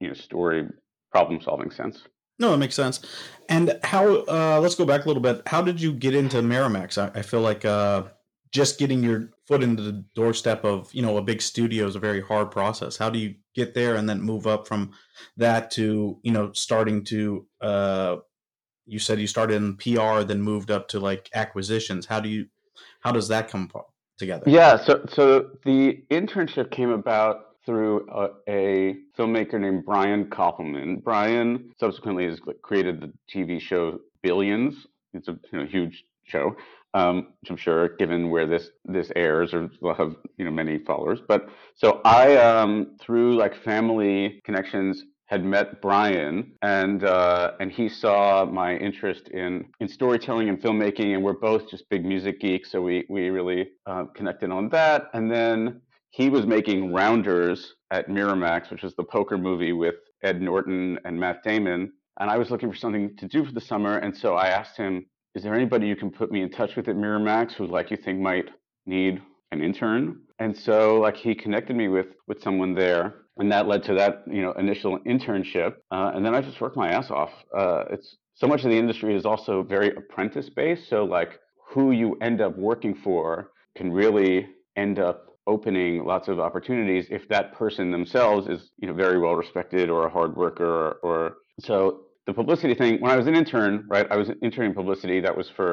you 0.01 0.09
know, 0.09 0.15
story 0.15 0.67
problem 1.13 1.41
solving 1.41 1.71
sense. 1.71 2.03
No, 2.41 2.55
it 2.55 2.57
makes 2.57 2.75
sense. 2.75 3.01
And 3.51 3.79
how? 3.85 4.23
Uh, 4.23 4.59
let's 4.61 4.75
go 4.75 4.87
back 4.87 5.05
a 5.05 5.09
little 5.09 5.23
bit. 5.23 5.43
How 5.47 5.61
did 5.61 5.81
you 5.81 5.93
get 5.93 6.15
into 6.15 6.39
Miramax? 6.39 6.97
I, 6.97 7.19
I 7.19 7.23
feel 7.23 7.43
like 7.43 7.65
uh, 7.67 8.05
just 8.51 8.79
getting 8.79 9.05
your 9.05 9.29
foot 9.47 9.63
into 9.63 9.83
the 9.83 10.05
doorstep 10.15 10.65
of 10.65 10.93
you 10.95 11.03
know 11.03 11.19
a 11.19 11.23
big 11.23 11.43
studio 11.43 11.87
is 11.87 11.97
a 11.97 12.01
very 12.01 12.23
hard 12.23 12.51
process. 12.51 12.97
How 12.97 13.11
do 13.11 13.19
you 13.19 13.35
get 13.55 13.75
there 13.75 13.95
and 13.95 14.09
then 14.09 14.23
move 14.23 14.47
up 14.47 14.67
from 14.67 14.93
that 15.37 15.71
to 15.73 16.19
you 16.23 16.33
know 16.33 16.53
starting 16.53 17.05
to? 17.05 17.47
Uh, 17.61 18.17
you 18.87 18.99
said 18.99 19.21
you 19.21 19.27
started 19.27 19.57
in 19.57 19.77
PR, 19.77 20.23
then 20.23 20.41
moved 20.41 20.71
up 20.71 20.89
to 20.89 20.99
like 20.99 21.29
acquisitions. 21.35 22.07
How 22.07 22.21
do 22.21 22.31
you? 22.31 22.47
How 23.01 23.13
does 23.13 23.29
that 23.29 23.51
come 23.51 23.71
together? 24.17 24.45
Yeah. 24.47 24.79
So 24.79 25.05
so 25.13 25.51
the 25.67 26.03
internship 26.11 26.71
came 26.71 26.91
about 26.91 27.50
through 27.65 28.09
a, 28.11 28.29
a, 28.49 28.97
filmmaker 29.19 29.61
named 29.61 29.85
Brian 29.85 30.25
Koppelman. 30.27 31.03
Brian 31.03 31.71
subsequently 31.79 32.27
has 32.27 32.41
created 32.63 33.01
the 33.01 33.13
TV 33.33 33.61
show 33.61 33.99
Billions. 34.23 34.87
It's 35.13 35.29
a 35.29 35.39
you 35.53 35.59
know, 35.61 35.67
huge 35.67 36.05
show, 36.25 36.57
um, 36.95 37.29
which 37.41 37.51
I'm 37.51 37.57
sure, 37.57 37.97
given 37.97 38.31
where 38.31 38.47
this 38.47 38.71
this 38.85 39.11
airs, 39.17 39.53
or 39.53 39.71
will 39.81 39.95
have 39.95 40.15
you 40.37 40.45
know 40.45 40.51
many 40.51 40.79
followers. 40.79 41.21
But 41.27 41.49
so 41.75 42.01
I, 42.05 42.37
um, 42.37 42.97
through 43.01 43.37
like 43.37 43.57
family 43.63 44.41
connections, 44.45 45.05
had 45.31 45.45
met 45.45 45.81
Brian, 45.81 46.53
and 46.63 47.05
uh, 47.05 47.53
and 47.61 47.71
he 47.71 47.89
saw 47.89 48.45
my 48.45 48.77
interest 48.77 49.29
in 49.29 49.65
in 49.79 49.89
storytelling 49.89 50.49
and 50.49 50.61
filmmaking, 50.61 51.15
and 51.15 51.23
we're 51.23 51.35
both 51.35 51.71
just 51.71 51.89
big 51.89 52.05
music 52.05 52.41
geeks, 52.41 52.73
so 52.73 52.83
we 52.83 53.05
we 53.09 53.31
really 53.31 53.69
uh, 53.87 54.07
connected 54.15 54.51
on 54.51 54.69
that. 54.71 55.09
And 55.15 55.31
then 55.31 55.83
he 56.11 56.29
was 56.29 56.47
making 56.47 56.93
Rounders 56.93 57.75
at 57.91 58.09
Miramax, 58.09 58.71
which 58.71 58.85
is 58.85 58.95
the 58.97 59.05
poker 59.05 59.39
movie 59.39 59.73
with 59.73 59.95
Ed 60.23 60.43
Norton 60.43 60.99
and 61.05 61.19
Matt 61.19 61.43
Damon. 61.43 61.93
And 62.19 62.31
I 62.31 62.37
was 62.37 62.51
looking 62.51 62.71
for 62.71 62.77
something 62.77 63.17
to 63.17 63.29
do 63.29 63.45
for 63.45 63.53
the 63.53 63.61
summer. 63.61 63.99
And 63.99 64.17
so 64.17 64.35
I 64.35 64.49
asked 64.49 64.77
him, 64.77 65.07
is 65.35 65.43
there 65.43 65.55
anybody 65.55 65.87
you 65.87 65.97
can 65.97 66.11
put 66.11 66.33
me 66.33 66.43
in 66.43 66.51
touch 66.51 66.77
with 66.77 66.89
at 66.89 66.97
Miramax 66.97 67.53
who 67.53 67.67
like 67.67 67.91
you 67.91 67.97
think 67.97 68.21
might 68.21 68.51
need 68.87 69.23
an 69.53 69.63
intern? 69.63 70.21
And 70.39 70.57
so 70.57 71.01
like 71.01 71.17
he 71.17 71.35
connected 71.35 71.77
me 71.77 71.89
with 71.89 72.09
with 72.27 72.43
someone 72.43 72.75
there. 72.75 73.15
And 73.37 73.51
that 73.53 73.69
led 73.69 73.85
to 73.85 73.95
that, 73.95 74.25
you 74.27 74.43
know, 74.43 74.53
initial 74.53 74.99
internship. 75.07 75.77
Uh, 75.91 76.11
and 76.15 76.27
then 76.27 76.35
I 76.35 76.43
just 76.43 76.61
worked 76.61 76.77
my 76.77 76.91
ass 76.91 77.11
off. 77.11 77.31
Uh, 77.57 77.85
it's 77.91 78.17
so 78.35 78.47
much 78.47 78.65
of 78.65 78.71
the 78.71 78.77
industry 78.77 79.15
is 79.15 79.25
also 79.25 79.63
very 79.63 79.95
apprentice 79.95 80.51
based. 80.51 80.89
So 80.91 81.05
like 81.05 81.39
who 81.69 81.93
you 81.93 82.17
end 82.21 82.41
up 82.41 82.59
working 82.59 82.95
for 82.95 83.53
can 83.77 83.93
really 83.93 84.49
end 84.77 84.99
up 84.99 85.30
opening 85.55 86.05
lots 86.13 86.29
of 86.29 86.37
opportunities 86.49 87.05
if 87.11 87.29
that 87.29 87.53
person 87.53 87.91
themselves 87.91 88.49
is 88.55 88.71
you 88.81 88.87
know 88.89 88.95
very 88.95 89.19
well 89.19 89.35
respected 89.35 89.87
or 89.91 90.07
a 90.07 90.11
hard 90.11 90.33
worker 90.37 90.71
or, 90.87 90.91
or 91.09 91.19
so 91.59 92.03
the 92.27 92.35
publicity 92.41 92.75
thing 92.75 93.01
when 93.01 93.11
i 93.11 93.17
was 93.17 93.27
an 93.27 93.37
intern 93.43 93.73
right 93.95 94.07
i 94.11 94.17
was 94.17 94.29
interning 94.49 94.71
in 94.71 94.75
publicity 94.83 95.21
that 95.21 95.37
was 95.37 95.49
for 95.59 95.71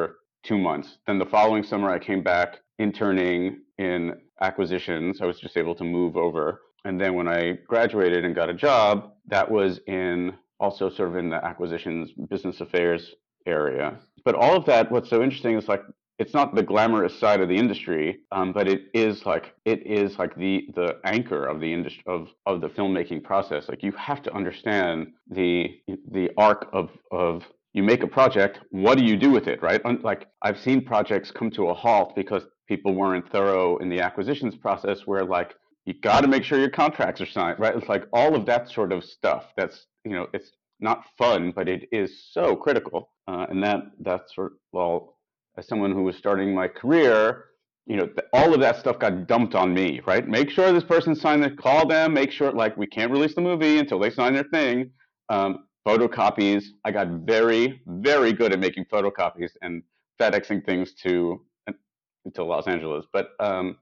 two 0.48 0.58
months. 0.58 0.98
Then 1.06 1.20
the 1.20 1.26
following 1.26 1.64
summer 1.64 1.90
i 1.90 2.00
came 2.00 2.24
back 2.24 2.60
interning 2.80 3.62
in 3.78 4.14
acquisitions. 4.42 5.20
I 5.22 5.26
was 5.26 5.40
just 5.40 5.58
able 5.58 5.76
to 5.76 5.84
move 5.84 6.16
over. 6.16 6.62
And 6.86 7.00
then 7.00 7.16
when 7.16 7.28
i 7.28 7.54
graduated 7.68 8.24
and 8.24 8.36
got 8.36 8.50
a 8.50 8.54
job 8.54 9.12
that 9.28 9.50
was 9.50 9.80
in 9.88 10.34
also 10.60 10.90
sort 10.90 11.10
of 11.10 11.16
in 11.18 11.30
the 11.30 11.44
acquisitions 11.44 12.12
business 12.30 12.62
affairs 12.62 13.14
area. 13.46 14.00
But 14.24 14.36
all 14.36 14.56
of 14.56 14.66
that 14.66 14.92
what's 14.92 15.10
so 15.10 15.22
interesting 15.22 15.58
is 15.58 15.68
like 15.68 15.84
it's 16.20 16.34
not 16.34 16.56
the 16.56 16.64
glamorous 16.64 17.18
side 17.20 17.42
of 17.42 17.48
the 17.48 17.56
industry, 17.56 18.20
um, 18.32 18.52
but 18.52 18.68
it 18.68 18.86
is 18.94 19.26
like 19.26 19.54
it 19.66 19.86
is 19.86 20.18
like 20.18 20.36
the 20.36 20.68
the 20.76 20.98
anchor 21.04 21.46
of 21.46 21.60
the 21.60 21.72
industry 21.72 22.04
of 22.08 22.30
of 22.46 22.62
the 22.62 22.70
filmmaking 22.70 23.24
process. 23.24 23.70
Like 23.70 23.84
you 23.84 23.92
have 23.94 24.24
to 24.24 24.34
understand 24.34 25.14
the 25.30 25.80
the 26.12 26.32
arc 26.38 26.70
of 26.74 26.90
of 27.12 27.44
you 27.74 27.84
make 27.84 28.02
a 28.02 28.08
project. 28.08 28.60
What 28.72 28.98
do 28.98 29.04
you 29.04 29.16
do 29.16 29.30
with 29.30 29.48
it, 29.48 29.62
right? 29.62 29.82
Like 30.04 30.28
I've 30.42 30.60
seen 30.60 30.84
projects 30.84 31.30
come 31.30 31.52
to 31.52 31.68
a 31.68 31.74
halt 31.74 32.16
because 32.16 32.44
people 32.68 32.96
weren't 32.96 33.32
thorough 33.32 33.78
in 33.78 33.90
the 33.90 34.02
acquisitions 34.02 34.56
process. 34.56 35.06
Where 35.06 35.24
like 35.24 35.54
you 35.86 35.94
got 35.94 36.22
to 36.22 36.28
make 36.28 36.44
sure 36.44 36.60
your 36.60 36.72
contracts 36.72 37.22
are 37.22 37.28
signed, 37.28 37.60
right? 37.60 37.76
It's 37.76 37.90
like 37.90 38.06
all 38.12 38.36
of 38.36 38.48
that 38.48 38.70
sort 38.70 38.92
of 38.92 39.04
stuff. 39.04 39.54
That's 39.56 39.86
you 40.04 40.14
know 40.14 40.28
it's 40.34 40.52
not 40.80 41.04
fun, 41.18 41.52
but 41.56 41.70
it 41.70 41.88
is 41.92 42.26
so 42.32 42.56
critical, 42.56 43.12
uh, 43.28 43.46
and 43.50 43.64
that 43.64 43.82
that's 44.00 44.34
sort 44.34 44.54
of 44.54 44.58
well 44.72 45.17
as 45.58 45.68
someone 45.68 45.92
who 45.92 46.04
was 46.04 46.16
starting 46.16 46.54
my 46.54 46.68
career, 46.68 47.46
you 47.86 47.96
know, 47.96 48.10
all 48.34 48.54
of 48.54 48.60
that 48.60 48.78
stuff 48.78 49.00
got 49.00 49.28
dumped 49.28 49.56
on 49.56 49.74
me, 49.74 50.02
right? 50.06 50.28
Make 50.28 50.50
sure 50.50 50.72
this 50.72 50.84
person 50.84 51.16
signed 51.16 51.44
it, 51.44 51.58
call 51.58 51.88
them, 51.88 52.14
make 52.14 52.32
sure, 52.32 52.52
like, 52.52 52.76
we 52.78 52.86
can't 52.86 53.12
release 53.12 53.34
the 53.34 53.42
movie 53.42 53.80
until 53.80 54.00
they 54.00 54.10
sign 54.10 54.34
their 54.34 54.44
thing. 54.44 54.92
Um, 55.30 55.66
photocopies. 55.88 56.66
I 56.84 56.92
got 56.92 57.08
very, 57.26 57.82
very 57.88 58.34
good 58.34 58.52
at 58.52 58.60
making 58.60 58.86
photocopies 58.86 59.52
and 59.62 59.84
FedExing 60.20 60.66
things 60.66 60.94
to 61.04 61.42
to 62.34 62.44
Los 62.44 62.68
Angeles. 62.68 63.06
But 63.14 63.30
um, 63.40 63.78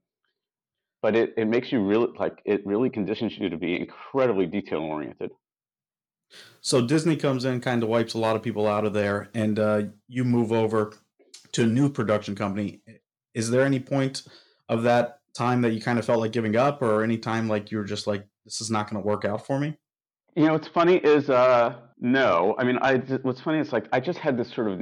but 1.02 1.16
it, 1.16 1.34
it 1.36 1.46
makes 1.46 1.72
you 1.72 1.84
really 1.84 2.10
like 2.18 2.42
it 2.46 2.66
really 2.66 2.90
conditions 2.90 3.38
you 3.38 3.50
to 3.50 3.58
be 3.58 3.76
incredibly 3.76 4.46
detail 4.46 4.82
oriented. 4.82 5.32
So 6.62 6.86
Disney 6.86 7.16
comes 7.16 7.46
in, 7.46 7.62
kind 7.62 7.84
of 7.84 7.90
wipes 7.90 8.14
a 8.14 8.18
lot 8.20 8.36
of 8.36 8.44
people 8.44 8.68
out 8.68 8.86
of 8.86 8.94
there, 8.94 9.30
and 9.34 9.58
uh, 9.58 9.82
you 10.08 10.24
move 10.24 10.52
over 10.52 10.94
to 11.56 11.64
a 11.64 11.66
new 11.66 11.90
production 11.90 12.36
company. 12.36 12.82
Is 13.34 13.50
there 13.50 13.66
any 13.66 13.80
point 13.80 14.24
of 14.70 14.84
that 14.84 15.20
time 15.34 15.62
that 15.62 15.74
you 15.74 15.82
kind 15.82 15.98
of 15.98 16.06
felt 16.06 16.20
like 16.20 16.32
giving 16.32 16.56
up, 16.56 16.82
or 16.82 17.04
any 17.04 17.18
time 17.18 17.48
like 17.48 17.72
you 17.72 17.78
were 17.78 17.86
just 17.86 18.08
like, 18.08 18.26
this 18.44 18.62
is 18.62 18.70
not 18.70 18.90
going 18.90 19.02
to 19.02 19.08
work 19.08 19.26
out 19.26 19.46
for 19.46 19.60
me? 19.60 19.78
You 20.36 20.46
know, 20.46 20.54
what's 20.54 20.68
funny 20.68 20.98
is 20.98 21.30
uh, 21.30 21.76
no. 22.00 22.56
I 22.60 22.66
mean, 22.66 22.78
I 22.82 22.98
what's 23.22 23.40
funny 23.40 23.60
is 23.60 23.72
like 23.72 23.88
I 23.94 24.02
just 24.02 24.20
had 24.20 24.38
this 24.38 24.54
sort 24.54 24.70
of 24.70 24.82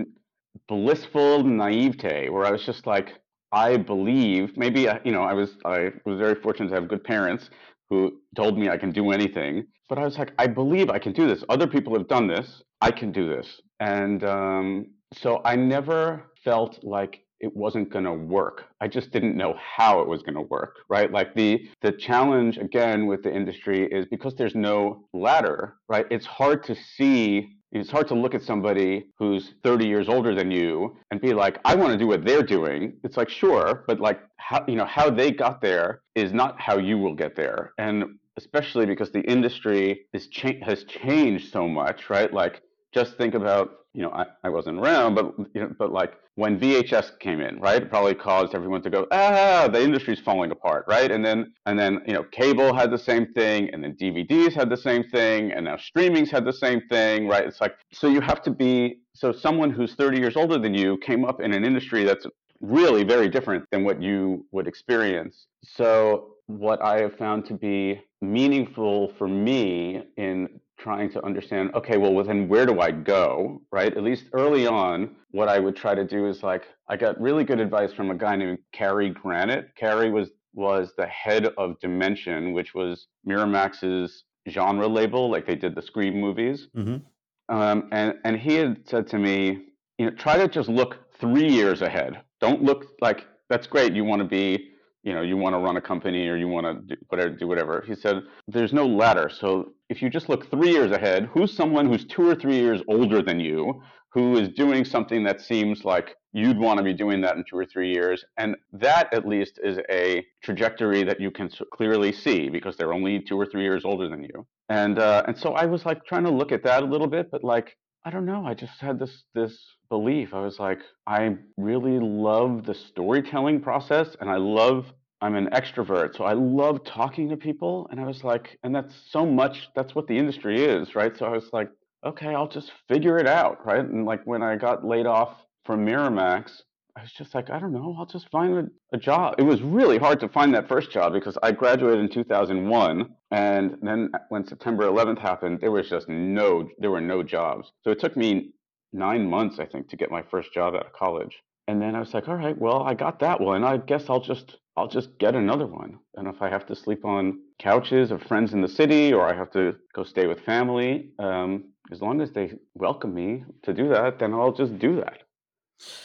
blissful 0.68 1.44
naivete 1.44 2.30
where 2.30 2.46
I 2.46 2.52
was 2.52 2.66
just 2.66 2.88
like, 2.88 3.14
I 3.52 3.78
believe 3.78 4.58
maybe 4.58 4.88
you 5.06 5.12
know 5.12 5.22
I 5.22 5.34
was 5.34 5.58
I 5.64 5.92
was 6.06 6.18
very 6.18 6.36
fortunate 6.42 6.70
to 6.70 6.76
have 6.76 6.88
good 6.88 7.04
parents 7.04 7.52
who 7.90 8.20
told 8.36 8.58
me 8.58 8.70
I 8.70 8.78
can 8.78 8.92
do 8.92 9.12
anything. 9.12 9.68
But 9.90 10.00
I 10.00 10.06
was 10.06 10.18
like, 10.18 10.34
I 10.40 10.48
believe 10.48 10.90
I 10.90 10.98
can 10.98 11.14
do 11.14 11.28
this. 11.28 11.44
Other 11.50 11.68
people 11.68 11.94
have 11.96 12.08
done 12.08 12.28
this. 12.28 12.64
I 12.82 12.90
can 12.90 13.12
do 13.12 13.30
this. 13.30 13.62
And 13.80 14.24
um, 14.24 14.88
so 15.16 15.42
I 15.46 15.56
never 15.56 16.24
felt 16.44 16.84
like 16.84 17.22
it 17.40 17.54
wasn't 17.56 17.90
going 17.90 18.06
to 18.06 18.14
work. 18.14 18.66
I 18.80 18.88
just 18.88 19.12
didn't 19.12 19.36
know 19.36 19.54
how 19.60 20.00
it 20.00 20.08
was 20.08 20.22
going 20.22 20.36
to 20.36 20.42
work, 20.42 20.78
right? 20.90 21.12
Like 21.12 21.36
the 21.36 21.68
the 21.82 21.92
challenge 21.92 22.58
again 22.58 23.06
with 23.06 23.22
the 23.22 23.36
industry 23.36 23.86
is 23.92 24.06
because 24.06 24.34
there's 24.36 24.56
no 24.56 25.06
ladder, 25.14 25.76
right? 25.90 26.06
It's 26.10 26.26
hard 26.26 26.64
to 26.66 26.76
see 26.76 27.58
it's 27.74 27.90
hard 27.90 28.08
to 28.10 28.14
look 28.14 28.36
at 28.36 28.44
somebody 28.44 29.08
who's 29.18 29.56
30 29.64 29.88
years 29.88 30.08
older 30.08 30.36
than 30.36 30.52
you 30.52 30.96
and 31.10 31.20
be 31.20 31.34
like, 31.34 31.58
I 31.66 31.74
want 31.74 31.92
to 31.92 31.98
do 31.98 32.06
what 32.06 32.24
they're 32.24 32.44
doing. 32.44 32.94
It's 33.04 33.18
like, 33.18 33.30
sure, 33.30 33.84
but 33.88 34.00
like 34.00 34.22
how 34.38 34.64
you 34.68 34.76
know 34.76 34.86
how 34.86 35.10
they 35.10 35.32
got 35.32 35.60
there 35.60 36.02
is 36.16 36.32
not 36.34 36.62
how 36.62 36.78
you 36.78 36.98
will 36.98 37.16
get 37.16 37.36
there. 37.36 37.74
And 37.78 38.20
especially 38.38 38.86
because 38.86 39.12
the 39.12 39.22
industry 39.22 40.06
is 40.14 40.28
cha- 40.28 40.62
has 40.62 40.84
changed 40.86 41.52
so 41.52 41.68
much, 41.68 42.10
right? 42.10 42.32
Like 42.32 42.62
just 42.94 43.18
think 43.18 43.34
about 43.34 43.84
you 43.94 44.02
know, 44.02 44.10
I, 44.12 44.26
I 44.44 44.50
wasn't 44.50 44.80
around, 44.80 45.14
but 45.14 45.34
you 45.54 45.62
know, 45.62 45.72
but 45.78 45.92
like 45.92 46.14
when 46.36 46.60
VHS 46.60 47.20
came 47.20 47.40
in, 47.40 47.60
right, 47.60 47.84
it 47.84 47.90
probably 47.92 48.16
caused 48.16 48.56
everyone 48.56 48.82
to 48.82 48.90
go, 48.90 49.06
ah, 49.12 49.70
the 49.72 49.82
industry's 49.82 50.20
falling 50.20 50.50
apart, 50.50 50.86
right? 50.88 51.12
And 51.12 51.24
then 51.24 51.54
and 51.68 51.78
then 51.78 52.02
you 52.08 52.14
know, 52.14 52.24
cable 52.32 52.74
had 52.74 52.90
the 52.90 52.98
same 52.98 53.32
thing, 53.34 53.70
and 53.72 53.84
then 53.84 53.94
DVDs 53.94 54.54
had 54.54 54.70
the 54.70 54.78
same 54.78 55.04
thing, 55.04 55.52
and 55.52 55.66
now 55.66 55.78
streaming's 55.78 56.32
had 56.32 56.44
the 56.44 56.54
same 56.54 56.82
thing, 56.90 57.28
right? 57.28 57.46
It's 57.46 57.62
like 57.62 57.76
so 57.92 58.08
you 58.08 58.20
have 58.22 58.42
to 58.44 58.52
be 58.52 59.00
so 59.14 59.32
someone 59.32 59.70
who's 59.70 59.94
30 59.94 60.20
years 60.20 60.36
older 60.36 60.58
than 60.58 60.74
you 60.74 60.98
came 60.98 61.24
up 61.24 61.40
in 61.40 61.54
an 61.54 61.64
industry 61.64 62.04
that's 62.04 62.26
really 62.62 63.04
very 63.04 63.30
different 63.30 63.66
than 63.72 63.84
what 63.84 64.02
you 64.02 64.46
would 64.52 64.68
experience. 64.68 65.46
So 65.64 66.36
what 66.48 66.82
I 66.82 67.02
have 67.02 67.16
found 67.18 67.46
to 67.46 67.54
be 67.54 68.02
meaningful 68.22 69.14
for 69.18 69.28
me 69.28 70.04
in 70.18 70.48
trying 70.80 71.12
to 71.12 71.24
understand 71.26 71.74
okay 71.74 71.98
well 71.98 72.24
then 72.24 72.48
where 72.48 72.66
do 72.66 72.80
i 72.80 72.92
go? 72.92 73.62
Right? 73.72 73.96
At 73.96 74.04
least 74.04 74.26
early 74.34 74.68
on 74.68 75.16
what 75.32 75.50
i 75.50 75.60
would 75.60 75.76
try 75.76 75.96
to 75.96 76.06
do 76.06 76.28
is 76.28 76.44
like 76.44 76.64
i 76.90 76.98
got 76.98 77.20
really 77.20 77.44
good 77.44 77.60
advice 77.60 77.94
from 77.94 78.12
a 78.12 78.16
guy 78.16 78.36
named 78.36 78.60
Cary 78.72 79.14
Granat 79.14 79.76
Cary 79.76 80.12
was 80.12 80.30
was 80.54 80.94
the 80.98 81.08
head 81.08 81.48
of 81.58 81.80
dimension 81.80 82.54
which 82.54 82.74
was 82.74 83.08
miramax's 83.28 84.24
genre 84.50 84.88
label. 84.88 85.30
Like 85.30 85.46
they 85.46 85.56
did 85.56 85.76
the 85.76 85.82
scream 85.82 86.20
movies. 86.20 86.68
Mm-hmm. 86.76 87.56
um, 87.56 87.90
and 87.92 88.16
and 88.24 88.38
he 88.38 88.56
had 88.56 88.88
said 88.88 89.08
to 89.08 89.20
me 89.20 89.66
you 89.98 90.06
know 90.06 90.12
try 90.12 90.38
to 90.38 90.48
just 90.48 90.70
look 90.70 91.00
three 91.20 91.48
years 91.48 91.82
ahead. 91.82 92.22
Don't 92.42 92.64
look 92.64 92.88
like 93.02 93.26
that's 93.50 93.68
great 93.68 93.94
you 93.94 94.04
want 94.04 94.22
to 94.22 94.28
be 94.28 94.73
you 95.04 95.14
know 95.14 95.22
you 95.22 95.38
want 95.38 95.54
to 95.54 95.60
run 95.60 95.78
a 95.78 95.82
company 95.82 96.28
or 96.28 96.38
you 96.38 96.48
want 96.48 96.66
to 96.66 96.96
do 96.96 97.02
whatever 97.10 97.30
do 97.30 97.48
whatever. 97.48 97.84
He 97.86 97.96
said 97.96 98.24
there's 98.48 98.74
no 98.74 98.86
ladder. 98.88 99.30
So 99.30 99.74
if 99.90 100.02
you 100.02 100.10
just 100.10 100.30
look 100.30 100.50
three 100.50 100.72
years 100.72 100.92
ahead 100.92 101.30
who's 101.34 101.56
someone 101.56 101.86
who's 101.86 102.06
two 102.06 102.28
or 102.28 102.36
three 102.36 102.58
years 102.58 102.82
older 102.88 103.22
than 103.22 103.40
you 103.40 103.82
who 104.12 104.38
is 104.38 104.50
doing 104.50 104.86
something 104.86 105.24
that 105.24 105.42
seems 105.42 105.84
like 105.84 106.16
you'd 106.34 106.58
want 106.58 106.78
to 106.78 106.84
be 106.84 106.94
doing 106.94 107.20
that 107.22 107.36
in 107.36 107.44
two 107.50 107.58
or 107.58 107.66
three 107.66 107.92
years? 107.92 108.24
And 108.38 108.56
that 108.72 109.14
at 109.14 109.28
least 109.28 109.60
is 109.64 109.80
a 109.90 110.24
trajectory 110.44 111.04
that 111.04 111.20
you 111.20 111.32
can 111.32 111.50
clearly 111.74 112.12
see 112.12 112.50
because 112.50 112.78
they're 112.78 112.94
only 112.94 113.20
two 113.20 113.40
or 113.40 113.46
three 113.46 113.64
years 113.64 113.84
older 113.86 114.08
than 114.08 114.24
you. 114.24 114.46
And 114.70 114.98
uh, 115.00 115.24
and 115.28 115.38
so 115.38 115.54
i 115.54 115.66
was 115.66 115.86
like 115.86 116.06
trying 116.06 116.24
to 116.24 116.32
look 116.32 116.52
at 116.52 116.64
that 116.64 116.84
a 116.84 116.86
little 116.86 117.08
bit 117.08 117.30
but 117.30 117.44
like 117.44 117.76
I 118.06 118.10
don't 118.10 118.26
know. 118.26 118.46
I 118.46 118.54
just 118.54 118.80
had 118.82 119.00
this 119.00 119.24
this 119.34 119.58
belief. 119.94 120.34
I 120.34 120.40
was 120.40 120.58
like, 120.58 120.80
I 121.06 121.38
really 121.56 122.00
love 122.00 122.66
the 122.66 122.74
storytelling 122.74 123.62
process, 123.62 124.16
and 124.20 124.28
I 124.30 124.38
love. 124.38 124.92
I'm 125.22 125.36
an 125.36 125.52
extrovert, 125.52 126.18
so 126.18 126.26
I 126.26 126.34
love 126.34 126.84
talking 126.84 127.30
to 127.30 127.38
people. 127.38 127.88
And 127.90 127.98
I 127.98 128.06
was 128.06 128.26
like, 128.26 128.60
and 128.64 128.76
that's 128.76 128.94
so 129.10 129.26
much. 129.26 129.70
That's 129.74 129.96
what 129.96 130.06
the 130.08 130.18
industry 130.18 130.66
is, 130.66 130.96
right? 130.96 131.16
So 131.18 131.26
I 131.26 131.30
was 131.30 131.48
like, 131.54 131.70
okay, 132.06 132.36
I'll 132.36 132.50
just 132.50 132.72
figure 132.90 133.18
it 133.20 133.28
out, 133.28 133.66
right? 133.66 133.86
And 133.86 134.06
like 134.06 134.22
when 134.26 134.44
I 134.44 134.58
got 134.58 134.84
laid 134.84 135.06
off 135.06 135.32
from 135.64 135.86
Miramax, 135.86 136.64
I 136.96 137.02
was 137.02 137.12
just 137.12 137.34
like, 137.34 137.50
I 137.50 137.58
don't 137.58 137.74
know, 137.74 137.96
I'll 137.98 138.06
just 138.06 138.30
find 138.30 138.54
a, 138.54 138.96
a, 138.96 139.00
job. 139.00 139.36
It 139.40 139.44
was 139.44 139.62
really 139.62 139.98
hard 139.98 140.20
to 140.20 140.30
find 140.30 140.54
that 140.54 140.68
first 140.68 140.92
job 140.92 141.14
because 141.14 141.38
I 141.42 141.52
graduated 141.52 142.00
in 142.00 142.10
2001. 142.10 143.10
And 143.32 143.78
then 143.82 144.12
when 144.30 144.46
September 144.46 144.84
11th 144.84 145.18
happened, 145.18 145.60
there 145.60 145.72
was 145.72 145.90
just 145.90 146.08
no, 146.08 146.70
there 146.78 146.92
were 146.92 147.02
no 147.02 147.24
jobs. 147.24 147.72
So 147.84 147.90
it 147.90 148.00
took 148.00 148.16
me 148.16 148.52
nine 148.94 149.30
months, 149.30 149.60
I 149.60 149.66
think, 149.66 149.90
to 149.90 149.98
get 149.98 150.12
my 150.12 150.24
first 150.24 150.54
job 150.54 150.76
out 150.76 150.86
of 150.86 150.94
college. 150.94 151.38
And 151.68 151.82
then 151.82 151.96
I 151.96 152.00
was 152.00 152.14
like, 152.14 152.28
all 152.28 152.36
right, 152.36 152.58
well, 152.58 152.84
I 152.84 152.94
got 152.94 153.20
that 153.20 153.40
one. 153.40 153.64
I 153.64 153.78
guess 153.78 154.10
I'll 154.10 154.20
just, 154.20 154.58
I'll 154.76 154.88
just 154.88 155.18
get 155.18 155.36
another 155.36 155.66
one. 155.66 156.00
And 156.16 156.28
if 156.28 156.42
I 156.42 156.50
have 156.50 156.66
to 156.68 156.76
sleep 156.76 157.06
on 157.06 157.40
couches 157.60 158.12
of 158.12 158.22
friends 158.22 158.54
in 158.54 158.62
the 158.62 158.68
city 158.68 159.14
or 159.14 159.28
I 159.28 159.36
have 159.36 159.52
to 159.52 159.76
go 159.94 160.04
stay 160.04 160.28
with 160.28 160.42
family, 160.42 161.12
um, 161.20 161.66
as 161.92 162.02
long 162.02 162.22
as 162.22 162.32
they 162.32 162.54
welcome 162.74 163.14
me 163.14 163.44
to 163.64 163.74
do 163.74 163.90
that, 163.90 164.20
then 164.20 164.34
I'll 164.34 164.52
just 164.54 164.78
do 164.80 164.98
that. 164.98 165.24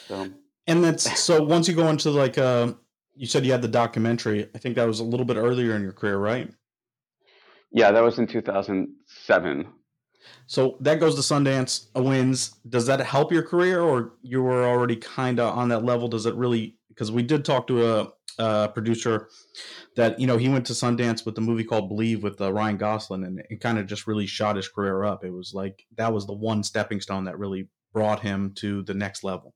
So 0.07 0.29
and 0.67 0.85
that's 0.85 1.19
so 1.19 1.43
once 1.43 1.67
you 1.67 1.75
go 1.75 1.89
into 1.89 2.11
like 2.11 2.37
uh 2.37 2.73
you 3.19 3.27
said 3.27 3.45
you 3.45 3.53
had 3.53 3.63
the 3.63 3.69
documentary. 3.69 4.49
I 4.55 4.59
think 4.59 4.77
that 4.77 4.87
was 4.87 5.01
a 5.01 5.05
little 5.05 5.27
bit 5.27 5.37
earlier 5.37 5.75
in 5.75 5.83
your 5.83 5.93
career, 5.93 6.19
right? 6.19 6.53
Yeah, 7.73 7.91
that 7.91 8.03
was 8.03 8.19
in 8.19 8.29
2007. 8.29 9.67
So 10.47 10.77
that 10.81 10.99
goes 10.99 11.15
to 11.15 11.21
Sundance 11.21 11.87
wins. 11.95 12.57
Does 12.69 12.87
that 12.87 13.01
help 13.01 13.31
your 13.31 13.43
career, 13.43 13.83
or 13.83 14.15
you 14.23 14.43
were 14.43 14.65
already 14.65 14.97
kind 14.97 15.39
of 15.39 15.57
on 15.57 15.69
that 15.69 15.85
level? 15.85 16.09
Does 16.09 16.27
it 16.27 16.35
really? 16.35 16.77
Because 16.89 17.13
we 17.13 17.23
did 17.23 17.45
talk 17.45 17.67
to 17.69 17.87
a, 17.87 18.09
a, 18.39 18.69
producer 18.69 19.29
that 19.95 20.19
you 20.19 20.27
know 20.27 20.39
he 20.39 20.49
went 20.49 20.67
to 20.67 20.73
Sundance 20.73 21.27
with 21.27 21.35
the 21.35 21.41
movie 21.41 21.65
called 21.65 21.89
Believe 21.89 22.23
with 22.23 22.41
uh, 22.41 22.53
Ryan 22.53 22.79
Gosling, 22.79 23.25
and 23.25 23.43
it 23.51 23.61
kind 23.61 23.79
of 23.79 23.87
just 23.87 24.07
really 24.07 24.27
shot 24.27 24.57
his 24.57 24.69
career 24.69 25.05
up. 25.05 25.23
It 25.23 25.33
was 25.33 25.53
like 25.53 25.85
that 25.97 26.13
was 26.13 26.27
the 26.27 26.33
one 26.33 26.63
stepping 26.63 27.01
stone 27.01 27.25
that 27.25 27.39
really 27.39 27.69
brought 27.93 28.21
him 28.21 28.53
to 28.57 28.83
the 28.83 28.95
next 28.95 29.25
level. 29.25 29.55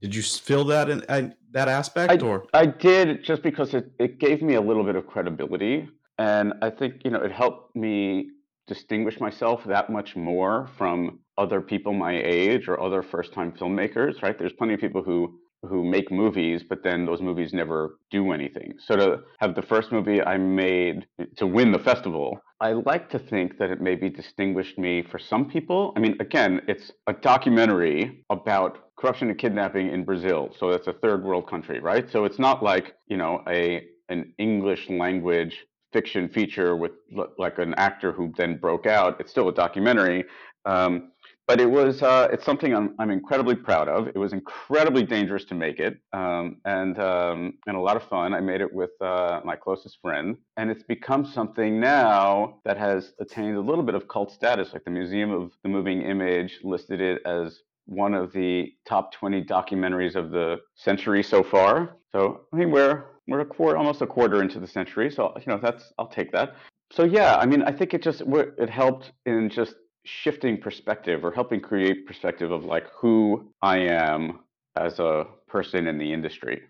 Did 0.00 0.14
you 0.14 0.22
feel 0.22 0.64
that 0.64 0.88
in, 0.88 1.02
in 1.10 1.34
that 1.50 1.68
aspect, 1.68 2.22
I, 2.22 2.26
or 2.26 2.46
I 2.54 2.64
did 2.64 3.22
just 3.22 3.42
because 3.42 3.74
it, 3.74 3.92
it 3.98 4.18
gave 4.18 4.40
me 4.40 4.54
a 4.54 4.60
little 4.60 4.84
bit 4.84 4.96
of 4.96 5.06
credibility, 5.06 5.86
and 6.18 6.54
I 6.62 6.70
think 6.70 7.02
you 7.04 7.10
know 7.10 7.20
it 7.20 7.32
helped 7.32 7.76
me 7.76 8.30
distinguish 8.74 9.16
myself 9.26 9.58
that 9.74 9.86
much 9.98 10.10
more 10.30 10.54
from 10.78 10.96
other 11.42 11.60
people 11.70 11.92
my 11.92 12.14
age 12.40 12.64
or 12.70 12.74
other 12.86 13.02
first-time 13.02 13.50
filmmakers. 13.60 14.14
Right? 14.22 14.36
There's 14.38 14.58
plenty 14.60 14.74
of 14.74 14.80
people 14.86 15.02
who 15.08 15.18
who 15.62 15.84
make 15.84 16.10
movies, 16.10 16.62
but 16.70 16.82
then 16.82 17.04
those 17.04 17.20
movies 17.20 17.52
never 17.52 17.98
do 18.10 18.32
anything. 18.32 18.74
So 18.86 18.96
to 18.96 19.06
have 19.42 19.54
the 19.54 19.66
first 19.72 19.92
movie 19.92 20.22
I 20.22 20.36
made 20.38 21.06
to 21.36 21.46
win 21.46 21.70
the 21.72 21.78
festival, 21.78 22.40
I 22.60 22.72
like 22.72 23.10
to 23.10 23.18
think 23.18 23.58
that 23.58 23.70
it 23.70 23.80
maybe 23.80 24.08
distinguished 24.08 24.78
me 24.78 25.02
for 25.02 25.18
some 25.18 25.44
people. 25.54 25.92
I 25.96 26.00
mean, 26.00 26.16
again, 26.20 26.62
it's 26.66 26.90
a 27.06 27.12
documentary 27.12 28.24
about 28.30 28.72
corruption 28.96 29.28
and 29.30 29.38
kidnapping 29.38 29.86
in 29.90 30.04
Brazil. 30.04 30.48
So 30.58 30.70
that's 30.70 30.86
a 30.86 30.94
third 30.94 31.24
world 31.24 31.46
country, 31.46 31.78
right? 31.80 32.10
So 32.10 32.24
it's 32.24 32.38
not 32.38 32.62
like, 32.62 32.94
you 33.06 33.16
know, 33.16 33.42
a 33.46 33.84
an 34.08 34.34
English 34.38 34.90
language 34.90 35.54
fiction 35.92 36.28
feature 36.28 36.76
with 36.76 36.92
like 37.38 37.58
an 37.58 37.74
actor 37.74 38.12
who 38.12 38.32
then 38.36 38.56
broke 38.56 38.86
out. 38.86 39.20
It's 39.20 39.30
still 39.30 39.48
a 39.48 39.54
documentary. 39.54 40.24
Um, 40.64 41.12
but 41.50 41.60
it 41.60 41.68
was 41.68 42.00
uh, 42.00 42.28
it's 42.30 42.44
something 42.44 42.72
I'm, 42.72 42.94
I'm 43.00 43.10
incredibly 43.10 43.56
proud 43.56 43.88
of. 43.88 44.06
It 44.06 44.16
was 44.16 44.32
incredibly 44.32 45.02
dangerous 45.02 45.44
to 45.46 45.56
make 45.56 45.80
it, 45.80 45.98
um, 46.12 46.58
and 46.64 46.96
um, 47.00 47.54
and 47.66 47.76
a 47.76 47.80
lot 47.80 47.96
of 47.96 48.04
fun. 48.04 48.34
I 48.34 48.38
made 48.38 48.60
it 48.60 48.72
with 48.72 48.90
uh, 49.00 49.40
my 49.44 49.56
closest 49.56 49.98
friend, 50.00 50.36
and 50.56 50.70
it's 50.70 50.84
become 50.84 51.26
something 51.26 51.80
now 51.80 52.60
that 52.64 52.76
has 52.76 53.14
attained 53.18 53.56
a 53.56 53.60
little 53.60 53.82
bit 53.82 53.96
of 53.96 54.06
cult 54.06 54.30
status. 54.30 54.72
Like 54.72 54.84
the 54.84 54.92
Museum 54.92 55.32
of 55.32 55.50
the 55.64 55.68
Moving 55.68 56.02
Image 56.02 56.60
listed 56.62 57.00
it 57.00 57.20
as 57.26 57.58
one 57.86 58.14
of 58.14 58.32
the 58.32 58.72
top 58.86 59.12
20 59.12 59.42
documentaries 59.42 60.14
of 60.14 60.30
the 60.30 60.60
century 60.76 61.24
so 61.24 61.42
far. 61.42 61.96
So 62.12 62.42
I 62.52 62.58
mean, 62.58 62.70
we're 62.70 63.06
we're 63.30 63.40
a 63.40 63.46
quarter, 63.46 63.78
almost 63.78 64.02
a 64.02 64.06
quarter 64.06 64.42
into 64.42 64.60
the 64.60 64.66
century. 64.66 65.10
So 65.10 65.32
you 65.36 65.44
know, 65.46 65.58
that's 65.62 65.92
I'll 65.98 66.08
take 66.08 66.32
that. 66.32 66.56
So 66.92 67.04
yeah, 67.04 67.36
I 67.36 67.46
mean, 67.46 67.62
I 67.62 67.72
think 67.72 67.94
it 67.94 68.02
just 68.02 68.22
it 68.26 68.68
helped 68.68 69.12
in 69.24 69.48
just 69.48 69.74
shifting 70.04 70.60
perspective 70.60 71.24
or 71.24 71.30
helping 71.30 71.60
create 71.60 72.06
perspective 72.06 72.50
of 72.50 72.64
like 72.64 72.86
who 72.94 73.52
I 73.62 73.78
am 73.78 74.40
as 74.76 74.98
a 74.98 75.26
person 75.46 75.86
in 75.86 75.98
the 75.98 76.12
industry. 76.12 76.62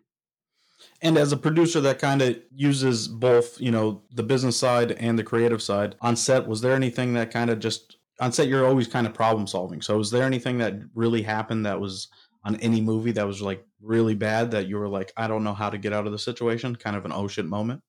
And 1.02 1.18
as 1.18 1.32
a 1.32 1.36
producer 1.36 1.80
that 1.82 1.98
kind 1.98 2.22
of 2.22 2.38
uses 2.54 3.06
both, 3.06 3.60
you 3.60 3.70
know, 3.70 4.02
the 4.10 4.22
business 4.22 4.56
side 4.56 4.92
and 4.92 5.18
the 5.18 5.24
creative 5.24 5.62
side 5.62 5.94
on 6.00 6.16
set, 6.16 6.46
was 6.46 6.62
there 6.62 6.74
anything 6.74 7.12
that 7.14 7.30
kind 7.30 7.50
of 7.50 7.58
just 7.58 7.96
on 8.18 8.32
set 8.32 8.48
you're 8.48 8.66
always 8.66 8.86
kind 8.86 9.06
of 9.06 9.14
problem 9.14 9.46
solving. 9.46 9.80
So 9.80 9.96
was 9.96 10.10
there 10.10 10.24
anything 10.24 10.58
that 10.58 10.74
really 10.94 11.22
happened 11.22 11.64
that 11.66 11.80
was 11.80 12.08
on 12.44 12.56
any 12.56 12.80
movie 12.80 13.12
that 13.12 13.26
was 13.26 13.42
like 13.42 13.64
really 13.80 14.14
bad 14.14 14.50
that 14.52 14.66
you 14.66 14.78
were 14.78 14.88
like, 14.88 15.12
I 15.16 15.28
don't 15.28 15.44
know 15.44 15.54
how 15.54 15.70
to 15.70 15.78
get 15.78 15.92
out 15.92 16.06
of 16.06 16.12
the 16.12 16.18
situation, 16.18 16.76
kind 16.76 16.96
of 16.96 17.04
an 17.04 17.12
oh 17.12 17.28
shit 17.28 17.46
moment? 17.46 17.82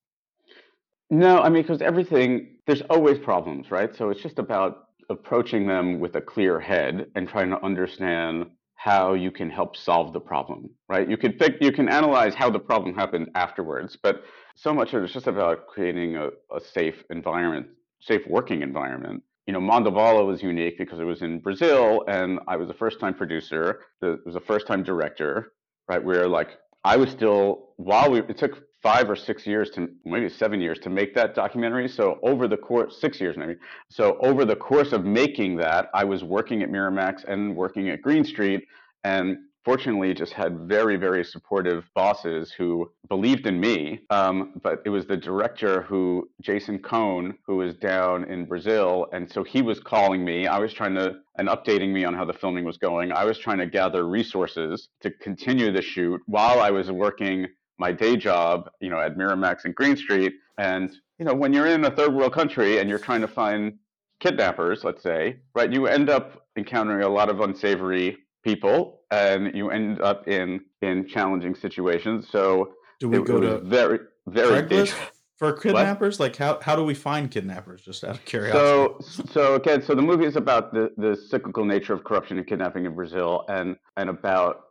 No, 1.10 1.40
I 1.40 1.50
mean, 1.50 1.64
because 1.64 1.82
everything, 1.82 2.58
there's 2.68 2.82
always 2.90 3.18
problems, 3.20 3.70
right? 3.70 3.96
So 3.96 4.10
it's 4.10 4.22
just 4.22 4.40
about 4.40 4.88
approaching 5.10 5.68
them 5.68 6.00
with 6.00 6.16
a 6.16 6.22
clear 6.22 6.60
head 6.60 7.08
and 7.16 7.28
trying 7.28 7.50
to 7.50 7.64
understand 7.64 8.46
how 8.76 9.14
you 9.14 9.30
can 9.30 9.50
help 9.50 9.76
solve 9.76 10.14
the 10.14 10.20
problem, 10.20 10.70
right? 10.90 11.08
You 11.08 11.18
can 11.18 11.34
pick, 11.34 11.58
you 11.62 11.72
can 11.72 11.88
analyze 11.88 12.34
how 12.34 12.50
the 12.50 12.60
problem 12.60 12.96
happened 12.96 13.30
afterwards, 13.36 13.98
but 14.02 14.24
so 14.56 14.74
much 14.74 14.94
of 14.94 15.04
it's 15.04 15.14
just 15.14 15.28
about 15.28 15.68
creating 15.68 16.16
a, 16.16 16.30
a 16.56 16.60
safe 16.60 17.04
environment, 17.10 17.68
safe 18.00 18.26
working 18.28 18.62
environment 18.62 19.22
you 19.48 19.54
know, 19.54 19.60
Manda 19.60 19.92
Bala 19.92 20.24
was 20.24 20.44
unique 20.44 20.78
because 20.78 21.00
it 21.00 21.04
was 21.04 21.22
in 21.22 21.40
Brazil 21.40 22.04
and 22.08 22.40
I 22.48 22.58
was 22.58 22.70
a 22.70 22.74
first 22.74 23.00
time 23.00 23.14
producer. 23.14 23.82
It 24.02 24.20
was 24.26 24.36
a 24.36 24.40
first 24.40 24.68
time 24.68 24.84
director, 24.84 25.54
right? 25.88 26.04
Where 26.04 26.28
like 26.28 26.58
I 26.84 26.98
was 26.98 27.10
still, 27.10 27.74
while 27.78 28.12
we, 28.12 28.20
it 28.20 28.38
took 28.38 28.64
five 28.82 29.10
or 29.10 29.16
six 29.16 29.46
years 29.46 29.70
to 29.72 29.90
maybe 30.06 30.28
seven 30.30 30.60
years 30.60 30.80
to 30.80 30.90
make 30.90 31.14
that 31.16 31.36
documentary. 31.36 31.88
So 31.88 32.20
over 32.24 32.48
the 32.48 32.58
course, 32.58 33.00
six 33.00 33.22
years 33.22 33.38
maybe. 33.38 33.56
So 33.90 34.18
over 34.22 34.46
the 34.46 34.56
course 34.56 34.92
of 34.92 35.06
making 35.06 35.58
that, 35.58 35.90
I 35.94 36.04
was 36.04 36.24
working 36.24 36.64
at 36.64 36.70
Miramax 36.70 37.24
and 37.28 37.56
working 37.56 37.90
at 37.90 38.02
Green 38.02 38.24
Street. 38.24 38.64
And 39.04 39.38
fortunately 39.64 40.14
just 40.14 40.34
had 40.34 40.60
very, 40.62 40.96
very 40.96 41.24
supportive 41.24 41.86
bosses 41.94 42.52
who 42.52 42.92
believed 43.10 43.46
in 43.46 43.60
me. 43.60 44.02
Um, 44.10 44.54
but 44.64 44.82
it 44.86 44.90
was 44.90 45.06
the 45.06 45.18
director 45.18 45.84
who, 45.84 46.30
Jason 46.42 46.80
Kohn, 46.80 47.38
who 47.46 47.58
was 47.58 47.76
down 47.76 48.24
in 48.26 48.46
Brazil. 48.46 49.08
And 49.14 49.32
so 49.32 49.44
he 49.44 49.62
was 49.62 49.80
calling 49.80 50.26
me. 50.26 50.48
I 50.48 50.60
was 50.60 50.74
trying 50.74 50.96
to, 50.96 51.18
and 51.38 51.48
updating 51.48 51.92
me 51.92 52.06
on 52.06 52.14
how 52.14 52.26
the 52.26 52.34
filming 52.34 52.66
was 52.66 52.78
going. 52.78 53.12
I 53.12 53.26
was 53.26 53.38
trying 53.38 53.60
to 53.60 53.68
gather 53.68 54.08
resources 54.08 54.90
to 55.02 55.12
continue 55.12 55.72
the 55.72 55.82
shoot 55.82 56.22
while 56.26 56.60
I 56.60 56.72
was 56.72 56.90
working 56.92 57.48
my 57.78 57.92
day 57.92 58.16
job, 58.16 58.70
you 58.80 58.90
know, 58.90 59.00
at 59.00 59.18
Miramax 59.18 59.66
and 59.66 59.74
Green 59.74 59.98
Street. 59.98 60.34
And, 60.58 60.92
you 61.18 61.26
know, 61.26 61.34
when 61.34 61.54
you're 61.54 61.68
in 61.68 61.86
a 61.86 61.92
third 61.92 62.14
world 62.14 62.34
country 62.34 62.80
and 62.80 62.90
you're 62.90 63.00
trying 63.00 63.22
to 63.22 63.28
find 63.28 63.74
kidnappers, 64.20 64.84
let's 64.84 65.02
say, 65.02 65.38
right, 65.56 65.72
you 65.72 65.88
end 65.88 66.10
up 66.10 66.46
encountering 66.58 67.04
a 67.04 67.10
lot 67.10 67.30
of 67.30 67.40
unsavory 67.40 68.18
people 68.44 69.02
and 69.12 69.56
you 69.56 69.70
end 69.70 70.02
up 70.02 70.28
in 70.28 70.62
in 70.82 71.08
challenging 71.08 71.56
situations. 71.56 72.28
So 72.30 72.74
do 73.00 73.10
we 73.10 73.18
it, 73.18 73.26
go 73.26 73.38
it 73.38 73.42
to 73.42 73.58
very 73.60 74.00
very 74.28 74.64
Craigslist 74.64 74.96
for 75.38 75.54
kidnappers? 75.54 76.20
What? 76.20 76.26
Like 76.26 76.36
how 76.38 76.60
how 76.62 76.76
do 76.76 76.84
we 76.84 76.94
find 76.94 77.30
kidnappers? 77.30 77.82
Just 77.82 78.04
out 78.04 78.16
of 78.16 78.26
curiosity. 78.26 78.60
So 78.60 79.26
so 79.32 79.56
again, 79.56 79.82
so 79.82 79.96
the 79.96 80.02
movie 80.02 80.26
is 80.26 80.36
about 80.36 80.74
the 80.74 80.92
the 80.98 81.16
cyclical 81.16 81.66
nature 81.66 81.94
of 81.94 82.04
corruption 82.04 82.38
and 82.38 82.48
kidnapping 82.48 82.86
in 82.86 82.96
Brazil, 82.96 83.46
and 83.50 83.76
and 83.98 84.10
about 84.10 84.62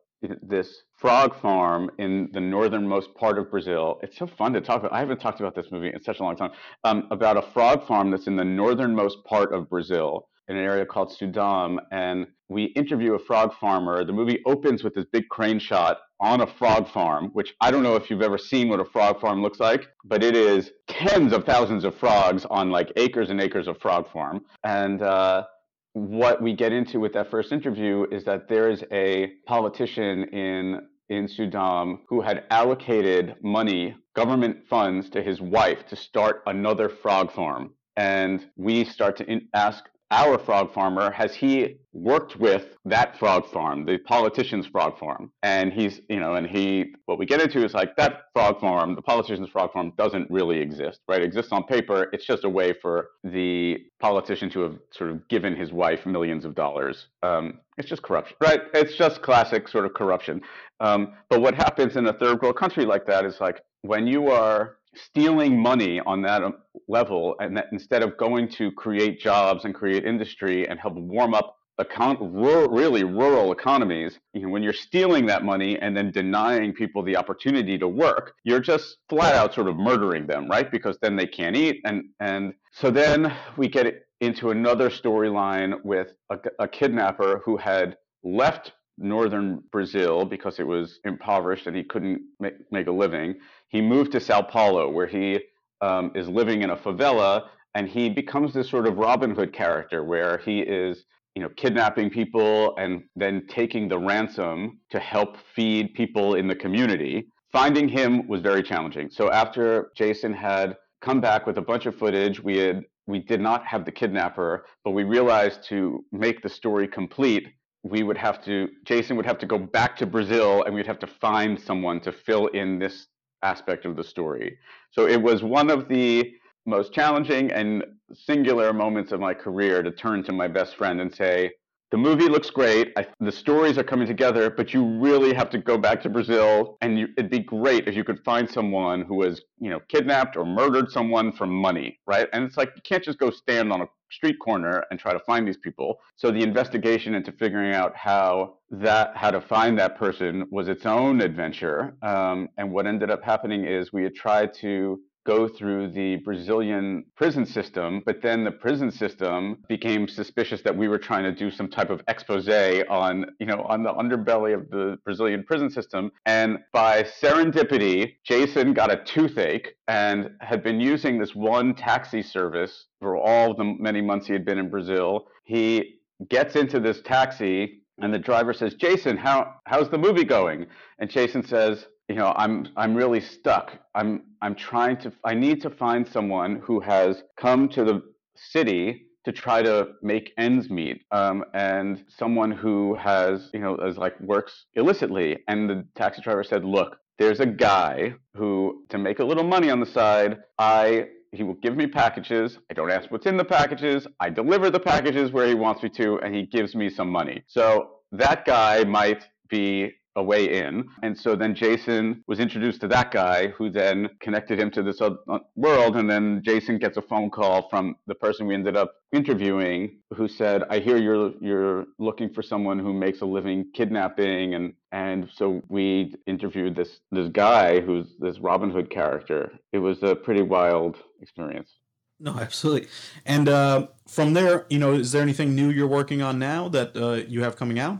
this 0.43 0.83
frog 0.97 1.35
farm 1.41 1.91
in 1.99 2.29
the 2.33 2.41
northernmost 2.41 3.15
part 3.15 3.39
of 3.39 3.51
Brazil. 3.51 3.99
It's 4.03 4.19
so 4.19 4.27
fun 4.27 4.53
to 4.53 4.61
talk 4.61 4.81
about. 4.81 4.93
I 4.93 4.99
haven't 4.99 5.19
talked 5.19 5.41
about 5.41 5.55
this 5.55 5.67
movie 5.71 5.91
in 5.93 6.03
such 6.03 6.21
a 6.21 6.23
long 6.23 6.37
time. 6.37 6.51
Um, 6.85 7.09
about 7.11 7.37
a 7.37 7.43
frog 7.43 7.87
farm 7.87 8.11
that's 8.11 8.27
in 8.27 8.37
the 8.37 8.45
northernmost 8.45 9.25
part 9.25 9.55
of 9.55 9.69
Brazil 9.71 10.29
in 10.51 10.57
an 10.57 10.65
area 10.65 10.85
called 10.85 11.11
Sudam, 11.17 11.79
and 11.93 12.27
we 12.49 12.65
interview 12.65 13.15
a 13.15 13.19
frog 13.21 13.55
farmer. 13.61 14.05
The 14.05 14.13
movie 14.13 14.43
opens 14.45 14.83
with 14.83 14.95
this 14.95 15.07
big 15.13 15.29
crane 15.29 15.61
shot 15.61 15.99
on 16.19 16.41
a 16.41 16.47
frog 16.47 16.89
farm, 16.89 17.31
which 17.33 17.55
I 17.61 17.71
don't 17.71 17.85
know 17.85 17.95
if 17.95 18.11
you've 18.11 18.21
ever 18.21 18.37
seen 18.37 18.69
what 18.69 18.81
a 18.81 18.85
frog 18.85 19.21
farm 19.21 19.43
looks 19.43 19.61
like, 19.61 19.87
but 20.05 20.25
it 20.25 20.37
is 20.37 20.73
tens 20.89 21.33
of 21.33 21.45
thousands 21.45 21.85
of 21.85 21.95
frogs 21.95 22.45
on 22.51 22.71
like 22.71 22.93
acres 22.97 23.31
and 23.31 23.41
acres 23.41 23.69
of 23.69 23.79
frog 23.79 24.11
farm. 24.13 24.41
And 24.65 25.01
uh, 25.01 25.45
what 25.93 26.43
we 26.43 26.53
get 26.53 26.73
into 26.73 26.99
with 26.99 27.13
that 27.13 27.31
first 27.31 27.53
interview 27.53 28.07
is 28.11 28.25
that 28.25 28.49
there 28.49 28.69
is 28.69 28.83
a 28.93 29.33
politician 29.47 30.25
in 30.25 30.87
in 31.09 31.27
Sudam 31.27 31.99
who 32.09 32.21
had 32.21 32.45
allocated 32.51 33.35
money, 33.43 33.97
government 34.15 34.59
funds, 34.69 35.11
to 35.11 35.23
his 35.23 35.41
wife 35.41 35.85
to 35.89 35.97
start 35.97 36.43
another 36.47 36.89
frog 36.89 37.33
farm. 37.33 37.75
And 37.97 38.47
we 38.57 38.85
start 38.85 39.17
to 39.17 39.25
in- 39.27 39.49
ask 39.53 39.85
our 40.11 40.39
frog 40.39 40.73
farmer, 40.73 41.11
has 41.11 41.35
he 41.35 41.77
worked 41.93 42.37
with 42.37 42.77
that 42.85 43.19
frog 43.19 43.47
farm, 43.47 43.85
the 43.85 43.99
politician's 43.99 44.67
frog 44.67 44.99
farm? 44.99 45.31
And 45.43 45.73
he's, 45.73 46.01
you 46.09 46.19
know, 46.19 46.35
and 46.35 46.47
he, 46.47 46.95
what 47.07 47.19
we 47.19 47.27
get 47.27 47.41
into 47.41 47.65
is 47.65 47.75
like 47.75 47.97
that 47.97 48.23
frog 48.35 48.61
farm, 48.61 48.95
the 48.97 49.03
politician's 49.03 49.49
frog 49.49 49.73
farm 49.73 49.93
doesn't 49.97 50.31
really 50.31 50.59
exist, 50.59 51.01
right? 51.09 51.21
It 51.23 51.27
exists 51.27 51.53
on 51.53 51.65
paper. 51.65 52.09
It's 52.13 52.27
just 52.27 52.45
a 52.45 52.49
way 52.49 52.73
for 52.73 53.11
the 53.23 53.79
politician 54.01 54.51
to 54.51 54.61
have 54.61 54.79
sort 54.91 55.11
of 55.11 55.27
given 55.29 55.55
his 55.55 55.73
wife 55.73 56.07
millions 56.07 56.45
of 56.45 56.55
dollars. 56.55 57.07
Um, 57.23 57.61
it's 57.79 57.89
just 57.89 58.03
corruption, 58.03 58.37
right? 58.41 58.63
It's 58.75 58.97
just 58.97 59.23
classic 59.23 59.69
sort 59.69 59.87
of 59.87 59.95
corruption. 59.95 60.43
Um, 60.81 61.15
but 61.29 61.41
what 61.41 61.55
happens 61.55 61.97
in 61.97 62.07
a 62.07 62.13
third 62.13 62.43
world 62.43 62.57
country 62.57 62.85
like 62.85 63.07
that 63.07 63.25
is 63.25 63.41
like 63.41 63.63
when 63.83 64.07
you 64.07 64.29
are 64.29 64.77
stealing 64.95 65.61
money 65.61 66.01
on 66.01 66.23
that 66.23 66.43
um, 66.43 66.55
level 66.89 67.37
and 67.41 67.57
that 67.57 67.67
instead 67.73 68.03
of 68.03 68.17
going 68.17 68.49
to 68.49 68.71
create 68.73 69.21
jobs 69.21 69.65
and 69.65 69.75
create 69.75 70.05
industry 70.05 70.69
and 70.69 70.79
help 70.79 70.95
warm 70.95 71.35
up 71.35 71.57
account, 71.79 72.21
rural, 72.21 72.69
really 72.69 73.05
rural 73.05 73.53
economies, 73.53 74.19
you 74.35 74.43
know, 74.43 74.49
when 74.49 74.63
you're 74.63 74.73
stealing 74.73 75.27
that 75.27 75.45
money 75.45 75.79
and 75.79 75.97
then 75.97 76.11
denying 76.11 76.73
people 76.73 77.03
the 77.03 77.17
opportunity 77.17 77.79
to 77.79 77.89
work, 77.89 78.35
you're 78.45 78.61
just 78.61 78.99
flat 79.09 79.35
out 79.35 79.55
sort 79.55 79.67
of 79.67 79.77
murdering 79.77 80.27
them, 80.27 80.49
right? 80.49 80.71
Because 80.71 80.99
then 81.01 81.17
they 81.17 81.27
can't 81.27 81.57
eat. 81.57 81.81
And, 81.85 82.05
and 82.21 82.53
so 82.73 82.91
then 82.91 83.35
we 83.57 83.69
get 83.69 84.03
into 84.21 84.51
another 84.51 84.91
storyline 84.91 85.83
with 85.83 86.09
a, 86.31 86.39
a 86.59 86.69
kidnapper 86.69 87.41
who 87.45 87.57
had 87.57 87.97
left 88.23 88.73
northern 88.99 89.63
Brazil 89.73 90.25
because 90.25 90.59
it 90.59 90.67
was 90.67 91.01
impoverished 91.05 91.67
and 91.67 91.77
he 91.77 91.83
couldn't 91.83 92.21
make, 92.39 92.55
make 92.71 92.87
a 92.87 92.93
living. 92.93 93.35
He 93.69 93.81
moved 93.81 94.13
to 94.13 94.21
Sao 94.21 94.43
Paulo, 94.43 94.91
where 94.91 95.07
he 95.07 95.41
um, 95.81 96.13
is 96.15 96.29
living 96.29 96.63
in 96.63 96.71
a 96.71 96.77
favela, 96.77 97.47
and 97.75 97.89
he 97.89 98.09
becomes 98.09 98.53
this 98.53 98.69
sort 98.69 98.87
of 98.87 98.99
Robin 98.99 99.35
Hood 99.35 99.53
character, 99.53 100.05
where 100.05 100.39
he 100.39 100.61
is, 100.61 101.05
you 101.35 101.43
know, 101.43 101.49
kidnapping 101.57 102.11
people 102.11 102.77
and 102.77 103.05
then 103.17 103.47
taking 103.49 103.89
the 103.89 103.99
ransom 103.99 104.81
to 104.91 104.99
help 104.99 105.37
feed 105.55 105.95
people 105.95 106.35
in 106.35 106.49
the 106.49 106.55
community. 106.55 107.29
Finding 107.53 107.89
him 107.89 108.29
was 108.29 108.41
very 108.41 108.63
challenging. 108.63 109.09
So 109.11 109.31
after 109.31 109.91
Jason 109.97 110.33
had 110.33 110.77
come 111.01 111.21
back 111.21 111.47
with 111.47 111.59
a 111.59 111.63
bunch 111.63 111.87
of 111.87 111.97
footage, 111.97 112.43
we 112.43 112.59
had 112.59 112.85
we 113.07 113.19
did 113.19 113.41
not 113.41 113.67
have 113.67 113.85
the 113.85 113.91
kidnapper, 113.91 114.67
but 114.85 114.93
we 114.93 115.03
realized 115.05 115.65
to 115.65 116.05
make 116.13 116.43
the 116.43 116.49
story 116.49 116.87
complete, 116.87 117.49
we 117.83 118.03
would 118.03 118.19
have 118.19 118.45
to 118.45 118.69
Jason 118.85 119.17
would 119.17 119.27
have 119.27 119.39
to 119.39 119.47
go 119.47 119.59
back 119.59 119.97
to 119.97 120.07
Brazil 120.07 120.65
and 120.65 120.75
we'd 120.75 120.87
have 120.87 120.99
to 120.99 121.07
find 121.07 121.59
someone 121.59 122.01
to 122.01 122.13
fill 122.13 122.49
in 122.49 122.79
this 122.79 123.07
aspect 123.43 123.85
of 123.87 123.97
the 123.97 124.05
story. 124.05 124.59
So 124.91 125.07
it 125.07 125.21
was 125.21 125.43
one 125.43 125.71
of 125.71 125.89
the 125.89 126.33
most 126.67 126.93
challenging 126.93 127.51
and 127.53 127.83
singular 128.13 128.73
moments 128.73 129.13
of 129.13 129.21
my 129.21 129.33
career 129.33 129.83
to 129.83 129.91
turn 129.91 130.23
to 130.25 130.33
my 130.33 130.47
best 130.47 130.77
friend 130.77 131.01
and 131.01 131.15
say, 131.15 131.51
the 131.91 131.97
movie 131.97 132.29
looks 132.29 132.51
great. 132.51 132.93
I, 132.97 133.07
the 133.19 133.33
stories 133.33 133.77
are 133.77 133.83
coming 133.85 134.07
together, 134.07 134.49
but 134.51 134.73
you 134.73 134.85
really 134.85 135.35
have 135.35 135.51
to 135.51 135.59
go 135.59 135.77
back 135.77 136.01
to 136.03 136.09
Brazil, 136.09 136.79
and 136.81 136.99
you, 136.99 137.09
it'd 137.17 137.31
be 137.31 137.41
great 137.41 137.89
if 137.89 137.95
you 137.95 138.05
could 138.05 138.23
find 138.25 138.49
someone 138.49 139.03
who 139.03 139.17
was, 139.17 139.43
you 139.59 139.71
know, 139.71 139.81
kidnapped 139.89 140.37
or 140.37 140.45
murdered 140.45 140.91
someone 140.91 141.33
for 141.33 141.47
money, 141.47 141.99
right? 142.07 142.29
And 142.33 142.45
it's 142.45 142.57
like 142.57 142.73
you 142.77 142.83
can't 142.83 143.03
just 143.03 143.19
go 143.19 143.31
stand 143.31 143.73
on 143.73 143.83
a 143.83 143.87
street 144.13 144.37
corner 144.41 144.85
and 144.91 144.99
try 144.99 145.13
to 145.13 145.21
find 145.21 145.47
these 145.47 145.57
people. 145.57 145.99
So 146.17 146.31
the 146.31 146.43
investigation 146.43 147.15
into 147.15 147.33
figuring 147.33 147.75
out 147.75 147.95
how 147.97 148.59
that 148.71 149.17
how 149.17 149.31
to 149.31 149.41
find 149.41 149.79
that 149.79 149.97
person 149.99 150.47
was 150.51 150.69
its 150.69 150.87
own 150.87 151.21
adventure. 151.21 151.97
Um, 152.03 152.49
and 152.57 152.73
what 152.73 152.87
ended 152.87 153.11
up 153.11 153.23
happening 153.23 153.65
is 153.65 153.93
we 153.93 154.05
had 154.05 154.15
tried 154.15 154.53
to 154.55 155.01
go 155.31 155.47
through 155.47 155.89
the 155.93 156.17
Brazilian 156.17 157.05
prison 157.17 157.47
system, 157.47 158.03
but 158.05 158.21
then 158.21 158.43
the 158.43 158.51
prison 158.51 158.91
system 158.91 159.59
became 159.69 160.09
suspicious 160.09 160.61
that 160.63 160.77
we 160.77 160.89
were 160.89 160.99
trying 160.99 161.23
to 161.23 161.31
do 161.31 161.53
some 161.53 161.69
type 161.69 161.89
of 161.89 162.03
expose 162.09 162.49
on, 162.89 163.27
you 163.39 163.47
know, 163.47 163.63
on 163.69 163.85
the 163.85 163.93
underbelly 163.93 164.53
of 164.55 164.69
the 164.71 164.99
Brazilian 165.05 165.45
prison 165.45 165.71
system. 165.71 166.11
And 166.27 166.59
by 166.73 167.05
serendipity, 167.05 168.15
Jason 168.25 168.73
got 168.73 168.93
a 168.93 169.05
toothache 169.05 169.77
and 169.87 170.31
had 170.41 170.65
been 170.65 170.81
using 170.81 171.19
this 171.21 171.33
one 171.35 171.75
taxi 171.75 172.23
service 172.23 172.87
for 172.99 173.17
all 173.17 173.55
the 173.55 173.77
many 173.79 174.01
months 174.01 174.27
he 174.27 174.33
had 174.33 174.45
been 174.45 174.59
in 174.59 174.69
Brazil. 174.69 175.29
He 175.45 176.01
gets 176.29 176.57
into 176.57 176.81
this 176.81 177.03
taxi 177.03 177.83
and 178.03 178.13
the 178.13 178.19
driver 178.19 178.53
says, 178.53 178.75
"Jason, 178.75 179.17
how 179.17 179.55
how's 179.67 179.91
the 179.91 179.99
movie 179.99 180.25
going?" 180.25 180.67
And 180.99 181.11
Jason 181.11 181.43
says, 181.43 181.87
you 182.11 182.17
know 182.17 182.33
i'm 182.37 182.67
i'm 182.77 182.95
really 182.95 183.21
stuck. 183.21 183.79
I'm 183.95 184.23
i'm 184.43 184.57
trying 184.57 184.97
to 185.03 185.13
i 185.25 185.33
need 185.33 185.63
to 185.63 185.71
find 185.71 186.07
someone 186.07 186.57
who 186.57 186.81
has 186.81 187.23
come 187.37 187.69
to 187.71 187.85
the 187.85 188.03
city 188.35 189.07
to 189.25 189.31
try 189.33 189.63
to 189.63 189.93
make 190.03 190.33
ends 190.37 190.71
meet 190.71 191.03
um, 191.13 191.45
and 191.55 192.05
someone 192.09 192.51
who 192.51 192.97
has 192.97 193.51
you 193.55 193.61
know 193.61 193.77
is 193.77 193.97
like 193.97 194.19
works 194.21 194.67
illicitly. 194.75 195.39
And 195.47 195.71
the 195.71 195.87
taxi 195.95 196.21
driver 196.21 196.43
said 196.43 196.65
look 196.65 196.97
there's 197.21 197.39
a 197.39 197.47
guy 197.47 198.15
who 198.35 198.85
to 198.89 198.99
make 198.99 199.21
a 199.21 199.25
little 199.25 199.45
money 199.45 199.71
on 199.71 199.79
the 199.79 199.87
side 199.87 200.39
i 200.59 201.07
he 201.33 201.45
will 201.45 201.55
give 201.55 201.77
me 201.77 201.87
packages. 201.87 202.59
I 202.73 202.75
don't 202.75 202.91
ask 202.91 203.09
what's 203.13 203.27
in 203.27 203.37
the 203.37 203.45
packages. 203.45 204.05
I 204.19 204.31
deliver 204.31 204.69
the 204.69 204.81
packages 204.81 205.31
where 205.31 205.47
he 205.47 205.55
wants 205.55 205.81
me 205.81 205.89
to 205.91 206.19
and 206.25 206.35
he 206.35 206.45
gives 206.45 206.75
me 206.75 206.91
some 206.91 207.09
money. 207.09 207.45
So 207.47 207.91
that 208.11 208.45
guy 208.45 208.83
might 208.83 209.29
be 209.49 209.93
a 210.17 210.23
way 210.23 210.59
in. 210.59 210.89
And 211.03 211.17
so 211.17 211.37
then 211.37 211.55
Jason 211.55 212.25
was 212.27 212.41
introduced 212.41 212.81
to 212.81 212.89
that 212.89 213.13
guy 213.13 213.49
who 213.49 213.71
then 213.71 214.09
connected 214.21 214.59
him 214.59 214.71
to 214.73 214.83
this 214.83 215.01
other 215.01 215.19
world. 215.55 215.97
And 215.97 216.11
then 216.11 216.43
Jason 216.45 216.79
gets 216.79 216.97
a 216.97 217.03
phone 217.03 217.31
call 217.31 217.69
from 217.69 217.97
the 218.07 218.15
person 218.15 218.47
we 218.47 218.55
ended 218.55 218.77
up 218.77 218.95
interviewing 219.13 219.99
who 220.15 220.27
said, 220.27 220.65
I 220.69 220.81
hear 220.81 220.97
you're, 220.97 221.33
you're 221.41 221.87
looking 221.99 222.33
for 222.33 222.43
someone 222.43 222.79
who 222.79 222.93
makes 222.93 223.21
a 223.21 223.27
living 223.27 223.67
kidnapping. 223.73 224.55
And, 224.55 224.75
and 224.91 225.29
so 225.33 225.63
we 225.69 226.15
interviewed 226.27 226.75
this, 226.75 227.01
this 227.13 227.29
guy 227.29 227.81
who's 227.81 228.09
this 228.19 228.41
Robin 228.41 228.71
Hood 228.71 228.91
character. 228.91 229.53
It 229.73 229.79
was 229.79 230.03
a 230.03 230.17
pretty 230.17 230.43
wild 230.43 230.97
experience. 231.21 231.71
No, 232.19 232.37
absolutely. 232.39 232.89
And 233.25 233.49
uh, 233.49 233.87
from 234.07 234.35
there, 234.35 234.67
you 234.69 234.79
know, 234.79 234.93
is 234.93 235.13
there 235.13 235.23
anything 235.23 235.55
new 235.55 235.71
you're 235.71 235.87
working 235.87 236.21
on 236.21 236.39
now 236.39 236.69
that 236.69 236.95
uh, 236.95 237.23
you 237.27 237.43
have 237.43 237.57
coming 237.57 237.79
out? 237.79 237.99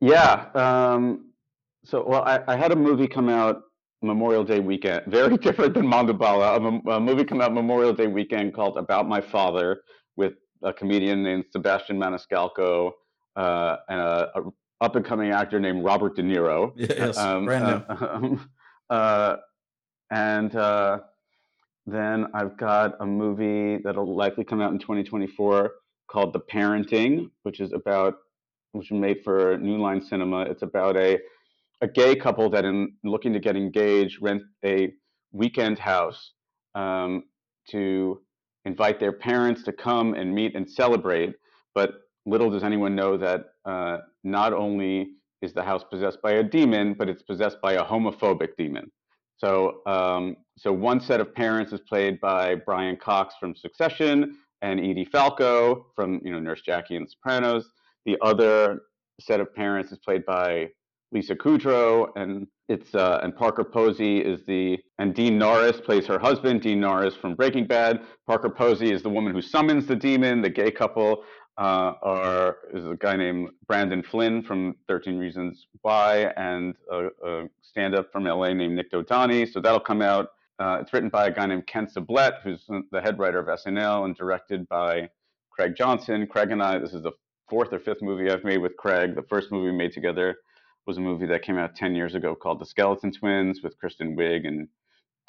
Yeah. 0.00 0.46
Um, 0.54 1.32
so, 1.84 2.04
well, 2.06 2.22
I, 2.22 2.40
I, 2.46 2.56
had 2.56 2.72
a 2.72 2.76
movie 2.76 3.08
come 3.08 3.28
out 3.28 3.62
Memorial 4.02 4.44
Day 4.44 4.60
weekend, 4.60 5.04
very 5.06 5.36
different 5.36 5.74
than 5.74 5.86
Manda 5.86 6.14
Bala. 6.14 6.60
A, 6.60 6.90
a, 6.90 7.00
movie 7.00 7.24
come 7.24 7.40
out 7.40 7.52
Memorial 7.52 7.92
Day 7.92 8.06
weekend 8.06 8.54
called 8.54 8.76
About 8.76 9.08
My 9.08 9.20
Father 9.20 9.82
with 10.16 10.34
a 10.62 10.72
comedian 10.72 11.22
named 11.22 11.44
Sebastian 11.50 11.98
Maniscalco 11.98 12.92
uh, 13.36 13.76
and 13.88 14.00
a, 14.00 14.30
a, 14.34 14.42
up 14.80 14.94
and 14.96 15.04
coming 15.04 15.30
actor 15.30 15.58
named 15.58 15.84
Robert 15.84 16.14
De 16.14 16.22
Niro. 16.22 16.72
Yes, 16.76 17.16
um, 17.16 17.44
brand 17.46 17.64
new. 17.64 17.94
Uh, 17.94 18.08
um, 18.12 18.50
uh, 18.90 19.36
and 20.10 20.54
uh, 20.54 20.98
then 21.86 22.26
I've 22.34 22.56
got 22.56 22.94
a 23.00 23.06
movie 23.06 23.78
that'll 23.82 24.14
likely 24.14 24.44
come 24.44 24.60
out 24.60 24.72
in 24.72 24.78
2024 24.78 25.72
called 26.08 26.32
The 26.32 26.40
Parenting, 26.40 27.30
which 27.42 27.60
is 27.60 27.72
about 27.72 28.14
which 28.72 28.90
was 28.90 29.00
made 29.00 29.18
for 29.24 29.58
New 29.58 29.78
Line 29.78 30.02
Cinema. 30.02 30.42
It's 30.42 30.62
about 30.62 30.96
a 30.96 31.18
a 31.80 31.86
gay 31.86 32.16
couple 32.16 32.50
that, 32.50 32.64
in 32.64 32.92
looking 33.04 33.32
to 33.32 33.38
get 33.38 33.56
engaged, 33.56 34.18
rent 34.20 34.42
a 34.64 34.92
weekend 35.32 35.78
house 35.78 36.32
um, 36.74 37.24
to 37.70 38.20
invite 38.64 38.98
their 38.98 39.12
parents 39.12 39.62
to 39.62 39.72
come 39.72 40.14
and 40.14 40.34
meet 40.34 40.56
and 40.56 40.68
celebrate. 40.68 41.34
But 41.74 41.90
little 42.26 42.50
does 42.50 42.64
anyone 42.64 42.96
know 42.96 43.16
that 43.16 43.44
uh, 43.64 43.98
not 44.24 44.52
only 44.52 45.10
is 45.40 45.52
the 45.52 45.62
house 45.62 45.84
possessed 45.88 46.20
by 46.22 46.32
a 46.32 46.42
demon, 46.42 46.94
but 46.94 47.08
it's 47.08 47.22
possessed 47.22 47.58
by 47.62 47.74
a 47.74 47.84
homophobic 47.84 48.56
demon. 48.58 48.90
So, 49.36 49.82
um, 49.86 50.36
so 50.56 50.72
one 50.72 51.00
set 51.00 51.20
of 51.20 51.32
parents 51.32 51.72
is 51.72 51.80
played 51.88 52.20
by 52.20 52.56
Brian 52.56 52.96
Cox 52.96 53.36
from 53.38 53.54
Succession 53.54 54.36
and 54.62 54.80
Edie 54.80 55.04
Falco 55.04 55.86
from 55.94 56.20
you 56.24 56.32
know 56.32 56.40
Nurse 56.40 56.62
Jackie 56.62 56.96
and 56.96 57.08
Sopranos. 57.08 57.70
The 58.06 58.16
other 58.22 58.80
set 59.20 59.40
of 59.40 59.54
parents 59.54 59.92
is 59.92 59.98
played 59.98 60.24
by 60.24 60.68
Lisa 61.12 61.34
Kudrow, 61.34 62.08
and 62.16 62.46
it's 62.68 62.94
uh, 62.94 63.20
and 63.22 63.34
Parker 63.34 63.64
Posey 63.64 64.18
is 64.18 64.44
the 64.46 64.78
and 64.98 65.14
Dean 65.14 65.38
Norris 65.38 65.80
plays 65.80 66.06
her 66.06 66.18
husband. 66.18 66.60
Dean 66.60 66.80
Norris 66.80 67.14
from 67.14 67.34
Breaking 67.34 67.66
Bad. 67.66 68.02
Parker 68.26 68.50
Posey 68.50 68.92
is 68.92 69.02
the 69.02 69.08
woman 69.08 69.32
who 69.32 69.40
summons 69.40 69.86
the 69.86 69.96
demon. 69.96 70.42
The 70.42 70.50
gay 70.50 70.70
couple 70.70 71.24
uh, 71.56 71.94
are 72.02 72.58
is 72.74 72.84
a 72.84 72.96
guy 72.96 73.16
named 73.16 73.50
Brandon 73.66 74.02
Flynn 74.02 74.42
from 74.42 74.76
13 74.86 75.16
Reasons 75.16 75.66
Why, 75.82 76.32
and 76.36 76.74
a, 76.90 77.08
a 77.24 77.48
stand-up 77.62 78.12
from 78.12 78.24
LA 78.24 78.52
named 78.52 78.76
Nick 78.76 78.92
Dodani. 78.92 79.50
So 79.50 79.60
that'll 79.60 79.80
come 79.80 80.02
out. 80.02 80.28
Uh, 80.58 80.78
it's 80.80 80.92
written 80.92 81.08
by 81.08 81.28
a 81.28 81.30
guy 81.30 81.46
named 81.46 81.66
Kent 81.66 81.94
Sublette, 81.94 82.42
who's 82.42 82.64
the 82.90 83.00
head 83.00 83.18
writer 83.18 83.38
of 83.38 83.46
SNL, 83.46 84.04
and 84.04 84.14
directed 84.14 84.68
by 84.68 85.08
Craig 85.50 85.74
Johnson. 85.76 86.26
Craig 86.26 86.50
and 86.50 86.62
I, 86.62 86.78
this 86.78 86.92
is 86.92 87.02
the 87.02 87.12
fourth 87.48 87.72
or 87.72 87.78
fifth 87.78 88.02
movie 88.02 88.30
I've 88.30 88.44
made 88.44 88.58
with 88.58 88.76
Craig. 88.76 89.14
The 89.14 89.22
first 89.22 89.50
movie 89.50 89.70
we 89.70 89.76
made 89.76 89.92
together 89.92 90.36
was 90.86 90.96
a 90.96 91.00
movie 91.00 91.26
that 91.26 91.42
came 91.42 91.58
out 91.58 91.74
10 91.76 91.94
years 91.94 92.14
ago 92.14 92.34
called 92.34 92.60
The 92.60 92.66
Skeleton 92.66 93.12
Twins 93.12 93.62
with 93.62 93.78
Kristen 93.78 94.16
Wiig 94.16 94.46
and 94.46 94.68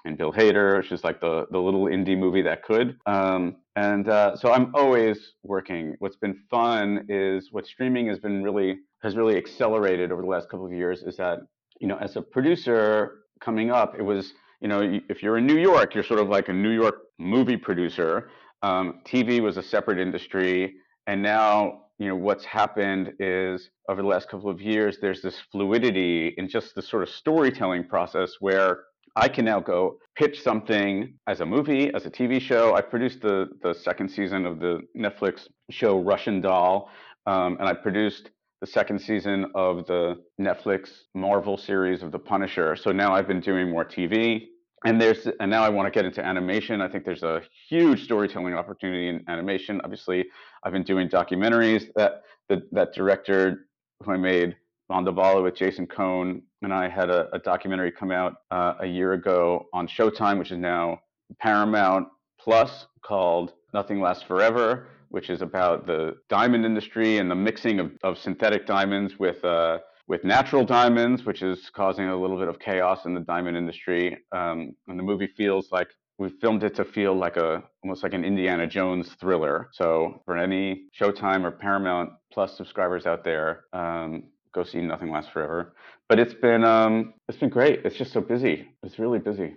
and 0.06 0.18
Bill 0.18 0.32
Hader, 0.32 0.78
which 0.78 0.92
is 0.92 1.04
like 1.04 1.20
the 1.20 1.46
the 1.52 1.60
little 1.60 1.86
indie 1.86 2.18
movie 2.18 2.42
that 2.44 2.64
could. 2.64 2.98
Um, 3.06 3.58
and 3.76 4.08
uh, 4.08 4.36
so 4.36 4.52
I'm 4.52 4.74
always 4.74 5.34
working. 5.44 5.96
What's 6.00 6.16
been 6.16 6.40
fun 6.50 7.06
is 7.10 7.50
what 7.52 7.66
streaming 7.66 8.08
has 8.08 8.20
been 8.20 8.44
really 8.44 8.78
has 9.04 9.16
really 9.16 9.38
accelerated 9.38 10.12
over 10.12 10.22
the 10.22 10.28
last 10.28 10.50
couple 10.50 10.66
of 10.66 10.72
years 10.72 11.04
is 11.04 11.18
that 11.18 11.40
you 11.80 11.88
know 11.88 11.98
as 11.98 12.16
a 12.16 12.22
producer 12.22 13.24
coming 13.42 13.72
up, 13.72 13.96
it 13.98 14.02
was 14.02 14.34
you 14.62 14.68
know 14.68 15.00
if 15.10 15.22
you're 15.22 15.38
in 15.38 15.46
New 15.46 15.58
York, 15.60 15.94
you're 15.94 16.04
sort 16.04 16.20
of 16.20 16.30
like 16.30 16.50
a 16.50 16.54
New 16.54 16.72
York 16.72 16.96
movie 17.18 17.58
producer. 17.58 18.30
Um, 18.62 19.02
TV 19.06 19.42
was 19.42 19.58
a 19.58 19.64
separate 19.64 20.00
industry, 20.00 20.76
and 21.08 21.22
now 21.22 21.82
you 22.00 22.08
know 22.08 22.16
what's 22.16 22.46
happened 22.46 23.14
is 23.20 23.70
over 23.90 24.02
the 24.02 24.08
last 24.08 24.30
couple 24.30 24.50
of 24.50 24.62
years 24.62 24.98
there's 25.02 25.22
this 25.22 25.38
fluidity 25.52 26.34
in 26.38 26.48
just 26.48 26.74
the 26.74 26.82
sort 26.82 27.04
of 27.04 27.10
storytelling 27.10 27.84
process 27.84 28.36
where 28.40 28.86
I 29.16 29.28
can 29.28 29.44
now 29.44 29.60
go 29.60 29.98
pitch 30.16 30.42
something 30.42 31.14
as 31.28 31.42
a 31.42 31.46
movie, 31.46 31.94
as 31.94 32.06
a 32.06 32.10
TV 32.10 32.40
show. 32.40 32.76
I 32.76 32.82
produced 32.82 33.22
the 33.22 33.50
the 33.62 33.74
second 33.74 34.10
season 34.10 34.46
of 34.46 34.60
the 34.60 34.82
Netflix 34.98 35.48
show 35.70 36.00
Russian 36.00 36.42
Doll, 36.42 36.90
um, 37.26 37.58
and 37.60 37.68
I 37.68 37.74
produced 37.74 38.30
the 38.62 38.68
second 38.68 39.00
season 39.00 39.52
of 39.56 39.86
the 39.88 40.22
Netflix 40.40 40.90
Marvel 41.16 41.58
series 41.58 42.04
of 42.04 42.12
The 42.12 42.20
Punisher. 42.20 42.76
So 42.76 42.92
now 42.92 43.14
I've 43.14 43.28
been 43.28 43.40
doing 43.40 43.70
more 43.70 43.86
TV 43.86 44.48
and 44.86 45.00
there's 45.02 45.28
and 45.40 45.52
now 45.52 45.64
I 45.64 45.70
want 45.70 45.88
to 45.88 45.92
get 45.92 46.06
into 46.06 46.26
animation. 46.26 46.82
I 46.82 46.88
think 46.88 47.06
there's 47.06 47.24
a 47.24 47.42
huge 47.68 48.04
storytelling 48.04 48.54
opportunity 48.54 49.10
in 49.10 49.24
animation. 49.28 49.82
Obviously, 49.84 50.26
I've 50.64 50.74
been 50.74 50.84
doing 50.84 51.10
documentaries. 51.10 51.92
That 51.96 52.24
that, 52.50 52.64
that 52.72 52.94
director 52.94 53.68
who 54.04 54.12
I 54.14 54.18
made 54.18 54.56
Bala 54.90 55.42
with 55.42 55.56
Jason 55.56 55.86
Kohn 55.86 56.42
and 56.62 56.74
I 56.74 56.90
had 56.90 57.10
a, 57.10 57.30
a 57.34 57.40
documentary 57.40 57.92
come 57.92 58.12
out 58.12 58.38
uh, 58.52 58.74
a 58.80 58.88
year 58.88 59.14
ago 59.14 59.68
on 59.72 59.88
Showtime, 59.88 60.40
which 60.40 60.52
is 60.52 60.58
now 60.58 61.00
Paramount 61.40 62.08
Plus, 62.40 62.88
called 63.04 63.54
Nothing 63.74 64.02
Lasts 64.02 64.24
Forever, 64.24 64.88
which 65.10 65.30
is 65.30 65.42
about 65.42 65.86
the 65.86 66.18
diamond 66.28 66.66
industry 66.66 67.18
and 67.18 67.30
the 67.30 67.36
mixing 67.36 67.80
of, 67.80 67.92
of 68.04 68.18
synthetic 68.18 68.66
diamonds 68.66 69.20
with 69.20 69.44
uh, 69.46 69.80
with 70.10 70.24
natural 70.24 70.66
diamonds, 70.66 71.24
which 71.24 71.44
is 71.44 71.70
causing 71.70 72.10
a 72.10 72.20
little 72.20 72.38
bit 72.38 72.48
of 72.48 72.60
chaos 72.60 73.06
in 73.06 73.14
the 73.14 73.22
diamond 73.22 73.56
industry. 73.56 74.18
Um, 74.32 74.76
and 74.88 74.98
the 74.98 75.04
movie 75.04 75.30
feels 75.38 75.72
like 75.72 75.88
we 76.18 76.30
filmed 76.42 76.64
it 76.64 76.76
to 76.76 76.84
feel 76.84 77.14
like 77.14 77.38
a 77.38 77.64
almost 77.84 78.02
like 78.02 78.14
an 78.14 78.26
Indiana 78.26 78.66
Jones 78.66 79.16
thriller. 79.22 79.70
So 79.72 80.22
for 80.26 80.36
any 80.36 80.88
Showtime 81.00 81.46
or 81.46 81.52
Paramount 81.52 82.10
Plus 82.34 82.58
subscribers 82.58 83.06
out 83.06 83.24
there, 83.24 83.66
um, 83.72 84.24
go 84.52 84.64
see 84.64 84.82
Nothing 84.82 85.12
Lasts 85.12 85.32
Forever. 85.32 85.76
But 86.10 86.20
it's 86.20 86.34
been 86.34 86.66
um, 86.66 87.14
it's 87.30 87.38
been 87.38 87.50
great. 87.50 87.86
It's 87.86 87.96
just 87.96 88.12
so 88.12 88.20
busy. 88.20 88.68
It's 88.82 88.98
really 88.98 89.20
busy. 89.20 89.56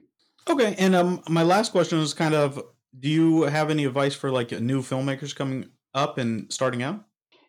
Okay, 0.48 0.74
and 0.78 0.94
um, 0.94 1.22
my 1.28 1.42
last 1.42 1.72
question 1.72 1.98
is 1.98 2.12
kind 2.12 2.34
of: 2.34 2.62
Do 3.00 3.08
you 3.08 3.42
have 3.44 3.70
any 3.70 3.86
advice 3.86 4.14
for 4.14 4.30
like 4.30 4.52
new 4.52 4.82
filmmakers 4.82 5.34
coming 5.34 5.70
up 5.94 6.18
and 6.18 6.52
starting 6.52 6.82
out? 6.82 7.04